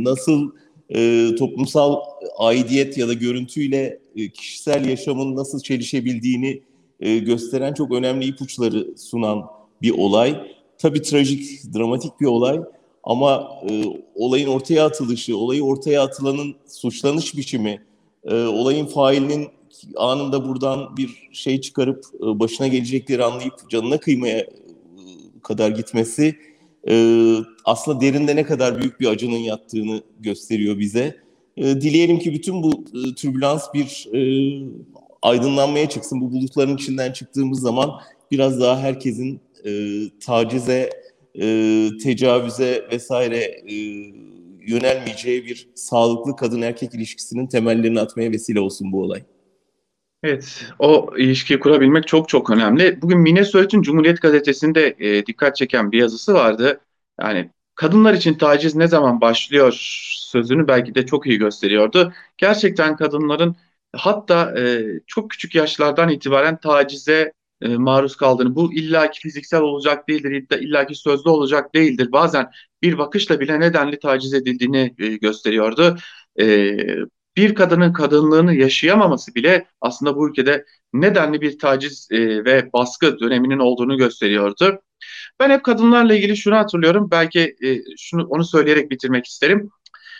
nasıl 0.03 0.51
e, 0.89 1.29
toplumsal 1.39 1.99
aidiyet 2.37 2.97
ya 2.97 3.07
da 3.07 3.13
görüntüyle 3.13 3.99
e, 4.15 4.29
kişisel 4.29 4.85
yaşamın 4.85 5.35
nasıl 5.35 5.59
çelişebildiğini 5.59 6.61
e, 6.99 7.17
gösteren 7.17 7.73
çok 7.73 7.91
önemli 7.91 8.25
ipuçları 8.25 8.97
sunan 8.97 9.45
bir 9.81 9.91
olay. 9.91 10.55
Tabii 10.77 11.01
trajik, 11.01 11.73
dramatik 11.75 12.21
bir 12.21 12.25
olay 12.25 12.59
ama 13.03 13.51
e, 13.69 13.83
olayın 14.15 14.47
ortaya 14.47 14.85
atılışı, 14.85 15.37
olayı 15.37 15.63
ortaya 15.63 16.03
atılanın 16.03 16.55
suçlanış 16.67 17.37
biçimi, 17.37 17.81
e, 18.23 18.35
olayın 18.35 18.85
failinin 18.85 19.47
anında 19.95 20.47
buradan 20.47 20.97
bir 20.97 21.29
şey 21.31 21.61
çıkarıp 21.61 22.05
e, 22.15 22.39
başına 22.39 22.67
gelecekleri 22.67 23.23
anlayıp 23.23 23.69
canına 23.69 23.99
kıymaya 23.99 24.39
e, 24.39 24.47
kadar 25.43 25.69
gitmesi 25.69 26.35
e, 26.89 27.35
aslında 27.65 28.01
derinde 28.01 28.35
ne 28.35 28.43
kadar 28.43 28.81
büyük 28.81 28.99
bir 28.99 29.07
acının 29.07 29.37
yattığını 29.37 30.03
gösteriyor 30.19 30.79
bize. 30.79 31.25
Dileyelim 31.57 32.19
ki 32.19 32.33
bütün 32.33 32.63
bu 32.63 32.83
türbülans 33.15 33.73
bir 33.73 34.09
aydınlanmaya 35.21 35.89
çıksın. 35.89 36.21
Bu 36.21 36.31
bulutların 36.31 36.75
içinden 36.77 37.11
çıktığımız 37.11 37.59
zaman 37.59 37.91
biraz 38.31 38.59
daha 38.61 38.79
herkesin 38.79 39.41
tacize, 40.19 40.89
tecavüze 42.03 42.87
vesaire 42.91 43.63
yönelmeyeceği 44.67 45.45
bir 45.45 45.69
sağlıklı 45.75 46.35
kadın 46.35 46.61
erkek 46.61 46.93
ilişkisinin 46.93 47.47
temellerini 47.47 47.99
atmaya 47.99 48.31
vesile 48.31 48.59
olsun 48.59 48.91
bu 48.91 49.01
olay. 49.01 49.23
Evet, 50.25 50.71
o 50.79 51.13
ilişkiyi 51.17 51.59
kurabilmek 51.59 52.07
çok 52.07 52.29
çok 52.29 52.49
önemli. 52.49 53.01
Bugün 53.01 53.19
Mine 53.19 53.43
Söğüt'ün 53.45 53.81
Cumhuriyet 53.81 54.21
Gazetesi'nde 54.21 54.95
e, 54.99 55.25
dikkat 55.25 55.55
çeken 55.55 55.91
bir 55.91 55.99
yazısı 55.99 56.33
vardı. 56.33 56.79
Yani 57.21 57.49
kadınlar 57.75 58.13
için 58.13 58.33
taciz 58.33 58.75
ne 58.75 58.87
zaman 58.87 59.21
başlıyor 59.21 59.77
sözünü 60.31 60.67
belki 60.67 60.95
de 60.95 61.05
çok 61.05 61.27
iyi 61.27 61.37
gösteriyordu. 61.37 62.13
Gerçekten 62.37 62.95
kadınların 62.97 63.55
hatta 63.95 64.59
e, 64.59 64.83
çok 65.07 65.31
küçük 65.31 65.55
yaşlardan 65.55 66.09
itibaren 66.09 66.57
tacize 66.59 67.33
e, 67.61 67.67
maruz 67.67 68.15
kaldığını, 68.15 68.55
bu 68.55 68.73
illaki 68.73 69.19
fiziksel 69.19 69.61
olacak 69.61 70.09
değildir, 70.09 70.59
illaki 70.59 70.95
sözlü 70.95 71.29
olacak 71.29 71.75
değildir. 71.75 72.11
Bazen 72.11 72.51
bir 72.81 72.97
bakışla 72.97 73.39
bile 73.39 73.59
nedenli 73.59 73.99
taciz 73.99 74.33
edildiğini 74.33 74.95
e, 74.99 75.07
gösteriyordu. 75.17 75.97
E, 76.39 76.45
bir 77.37 77.55
kadının 77.55 77.93
kadınlığını 77.93 78.55
yaşayamaması 78.55 79.35
bile 79.35 79.67
aslında 79.81 80.15
bu 80.15 80.29
ülkede 80.29 80.65
nedenli 80.93 81.41
bir 81.41 81.59
taciz 81.59 82.07
e, 82.11 82.45
ve 82.45 82.73
baskı 82.73 83.19
döneminin 83.19 83.59
olduğunu 83.59 83.97
gösteriyordu. 83.97 84.81
Ben 85.39 85.49
hep 85.49 85.63
kadınlarla 85.63 86.15
ilgili 86.15 86.37
şunu 86.37 86.55
hatırlıyorum. 86.55 87.07
Belki 87.11 87.55
e, 87.63 87.81
şunu 87.97 88.23
onu 88.23 88.43
söyleyerek 88.45 88.91
bitirmek 88.91 89.25
isterim. 89.25 89.69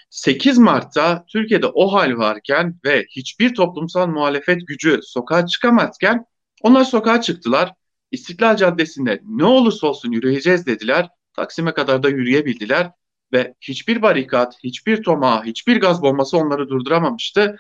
8 0.10 0.58
Mart'ta 0.58 1.26
Türkiye'de 1.28 1.68
o 1.68 1.94
hal 1.94 2.18
varken 2.18 2.80
ve 2.86 3.06
hiçbir 3.10 3.56
toplumsal 3.56 4.08
muhalefet 4.08 4.68
gücü 4.68 5.00
sokağa 5.04 5.46
çıkamazken 5.48 6.26
onlar 6.62 6.84
sokağa 6.84 7.22
çıktılar. 7.22 7.74
İstiklal 8.12 8.58
Caddesi'nde 8.58 9.22
ne 9.26 9.46
olursa 9.46 9.88
olsun 9.88 10.12
yürüyeceğiz 10.12 10.66
dediler. 10.66 11.10
Taksim'e 11.34 11.74
kadar 11.74 12.04
da 12.04 12.10
yürüyebildiler 12.10 12.92
ve 13.34 13.54
hiçbir 13.62 14.02
barikat, 14.02 14.58
hiçbir 14.64 15.04
toma, 15.04 15.46
hiçbir 15.46 15.82
gaz 15.82 16.02
bombası 16.02 16.38
onları 16.38 16.70
durduramamıştı. 16.70 17.58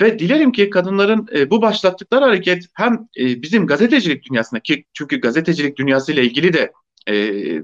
Ve 0.00 0.18
dilerim 0.18 0.52
ki 0.52 0.70
kadınların 0.70 1.28
e, 1.34 1.50
bu 1.50 1.62
başlattıkları 1.62 2.24
hareket 2.24 2.64
hem 2.74 3.08
e, 3.18 3.42
bizim 3.42 3.66
gazetecilik 3.66 4.30
dünyasında 4.30 4.60
ki 4.60 4.84
çünkü 4.92 5.20
gazetecilik 5.20 5.76
dünyası 5.76 6.12
ile 6.12 6.24
ilgili 6.24 6.52
de 6.52 6.72
e, 7.08 7.12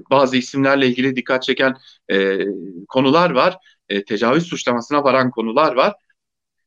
bazı 0.09 0.37
isimlerle 0.37 0.87
ilgili 0.87 1.15
dikkat 1.15 1.43
çeken 1.43 1.75
e, 2.11 2.39
konular 2.87 3.29
var. 3.29 3.57
E, 3.89 4.05
tecavüz 4.05 4.43
suçlamasına 4.43 5.03
varan 5.03 5.31
konular 5.31 5.73
var. 5.75 5.93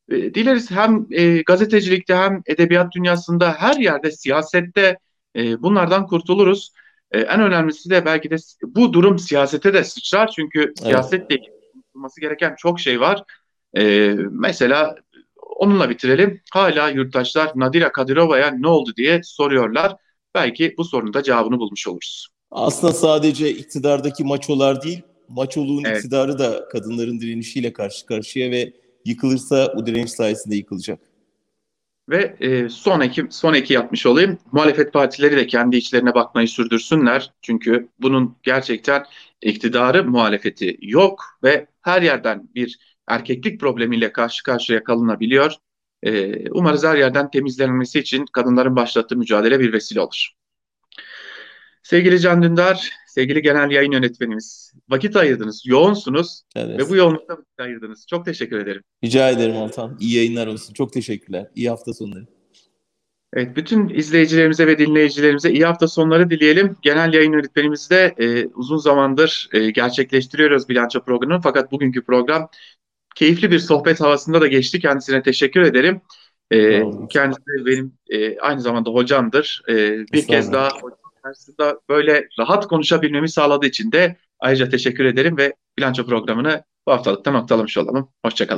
E, 0.09 0.35
dileriz 0.35 0.71
hem 0.71 1.07
e, 1.11 1.43
gazetecilikte 1.43 2.15
hem 2.15 2.43
edebiyat 2.47 2.93
dünyasında 2.93 3.53
her 3.53 3.77
yerde 3.77 4.11
siyasette 4.11 4.99
e, 5.37 5.63
bunlardan 5.63 6.07
kurtuluruz. 6.07 6.73
E, 7.13 7.21
en 7.21 7.41
önemlisi 7.41 7.91
de 7.91 8.05
belki 8.05 8.31
de 8.31 8.37
bu 8.63 8.93
durum 8.93 9.19
siyasete 9.19 9.75
de 9.75 9.85
sıçrar 9.85 10.31
çünkü 10.31 10.73
siyasetle 10.79 11.35
ilgili 11.35 11.59
gereken 12.21 12.55
çok 12.59 12.81
şey 12.81 13.01
var. 13.01 13.25
E, 13.77 14.15
mesela 14.31 14.95
onunla 15.59 15.91
bitirelim. 15.91 16.41
Hala 16.53 16.89
yurttaşlar 16.89 17.53
Nadira 17.55 17.93
Kadirova'ya 17.93 18.51
ne 18.51 18.69
oldu 18.69 18.91
diye 18.97 19.21
soruyorlar. 19.25 19.97
Belki 20.35 20.75
bu 20.79 20.85
sorunun 20.85 21.15
da 21.15 21.23
cevabını 21.23 21.59
bulmuş 21.59 21.89
oluruz. 21.89 22.29
Aslında 22.51 22.93
sadece 22.93 23.51
iktidardaki 23.51 24.25
maçolar 24.25 24.83
değil, 24.83 25.03
maçoluğun 25.29 25.85
evet. 25.85 25.97
iktidarı 25.97 26.39
da 26.39 26.69
kadınların 26.69 27.21
direnişiyle 27.21 27.73
karşı 27.73 28.07
karşıya 28.07 28.51
ve 28.51 28.73
yıkılırsa 29.05 29.73
o 29.77 29.87
direniş 29.87 30.13
sayesinde 30.13 30.57
yıkılacak. 30.57 31.01
Ve 32.09 32.37
e, 32.41 32.69
son 32.69 33.01
eki, 33.01 33.27
son 33.31 33.55
eki 33.55 33.73
yapmış 33.73 34.07
olayım. 34.07 34.39
Muhalefet 34.53 34.93
partileri 34.93 35.37
de 35.37 35.47
kendi 35.47 35.77
içlerine 35.77 36.15
bakmayı 36.15 36.49
sürdürsünler. 36.49 37.33
Çünkü 37.43 37.89
bunun 37.99 38.37
gerçekten 38.43 39.05
iktidarı 39.43 40.05
muhalefeti 40.05 40.77
yok 40.81 41.25
ve 41.43 41.67
her 41.83 42.03
yerden 42.03 42.49
bir 42.55 42.79
erkeklik 43.07 43.61
problemiyle 43.61 44.13
karşı 44.13 44.43
karşıya 44.43 44.85
kalınabiliyor. 44.85 45.55
E, 46.03 46.51
umarız 46.51 46.85
her 46.85 46.97
yerden 46.97 47.31
temizlenmesi 47.31 47.99
için 47.99 48.27
kadınların 48.33 48.77
başlattığı 48.77 49.17
mücadele 49.17 49.61
bir 49.61 49.73
vesile 49.73 50.01
olur. 50.01 50.29
Sevgili 51.83 52.21
Can 52.21 52.43
Dündar, 52.43 52.91
sevgili 53.19 53.43
genel 53.43 53.71
yayın 53.71 53.93
yönetmenimiz, 53.93 54.73
vakit 54.89 55.17
ayırdınız, 55.17 55.63
yoğunsunuz 55.67 56.43
evet. 56.57 56.79
ve 56.79 56.89
bu 56.89 56.97
yoğunlukta 56.97 57.33
vakit 57.33 57.61
ayırdınız. 57.61 58.07
Çok 58.11 58.25
teşekkür 58.25 58.59
ederim. 58.59 58.83
Rica 59.05 59.31
ederim 59.31 59.57
Altan. 59.57 59.97
İyi 60.01 60.17
yayınlar 60.17 60.47
olsun. 60.47 60.75
Çok 60.75 60.93
teşekkürler. 60.93 61.51
İyi 61.55 61.69
hafta 61.71 61.95
sonları. 61.95 62.27
Evet, 63.33 63.57
bütün 63.57 63.89
izleyicilerimize 63.89 64.67
ve 64.67 64.79
dinleyicilerimize 64.79 65.51
iyi 65.51 65.65
hafta 65.65 65.89
sonları 65.89 66.31
dileyelim. 66.31 66.77
Genel 66.83 67.13
yayın 67.13 67.33
yönetmenimiz 67.33 67.91
de 67.91 68.15
e, 68.19 68.47
uzun 68.47 68.77
zamandır 68.77 69.49
e, 69.53 69.71
gerçekleştiriyoruz 69.71 70.69
bilanço 70.69 71.01
programını. 71.01 71.41
Fakat 71.41 71.73
bugünkü 71.73 72.05
program 72.05 72.49
keyifli 73.15 73.51
bir 73.51 73.59
sohbet 73.59 74.01
havasında 74.01 74.41
da 74.41 74.47
geçti. 74.47 74.81
Kendisine 74.81 75.23
teşekkür 75.23 75.61
ederim. 75.61 76.01
E, 76.51 76.83
kendisi 77.11 77.67
benim 77.67 77.93
e, 78.11 78.39
aynı 78.39 78.61
zamanda 78.61 78.91
hocamdır. 78.91 79.63
E, 79.69 79.75
bir 80.13 80.27
kez 80.27 80.53
daha 80.53 80.69
karşısında 81.23 81.81
böyle 81.89 82.29
rahat 82.39 82.67
konuşabilmemi 82.67 83.29
sağladığı 83.29 83.67
için 83.67 83.93
de 83.93 84.17
ayrıca 84.41 84.69
teşekkür 84.69 85.05
ederim 85.05 85.37
ve 85.37 85.55
bilanço 85.79 86.07
programını 86.07 86.65
bu 86.87 86.93
haftalıkta 86.93 87.31
noktalamış 87.31 87.79
olalım. 87.79 88.11
Hoşçakalın. 88.25 88.57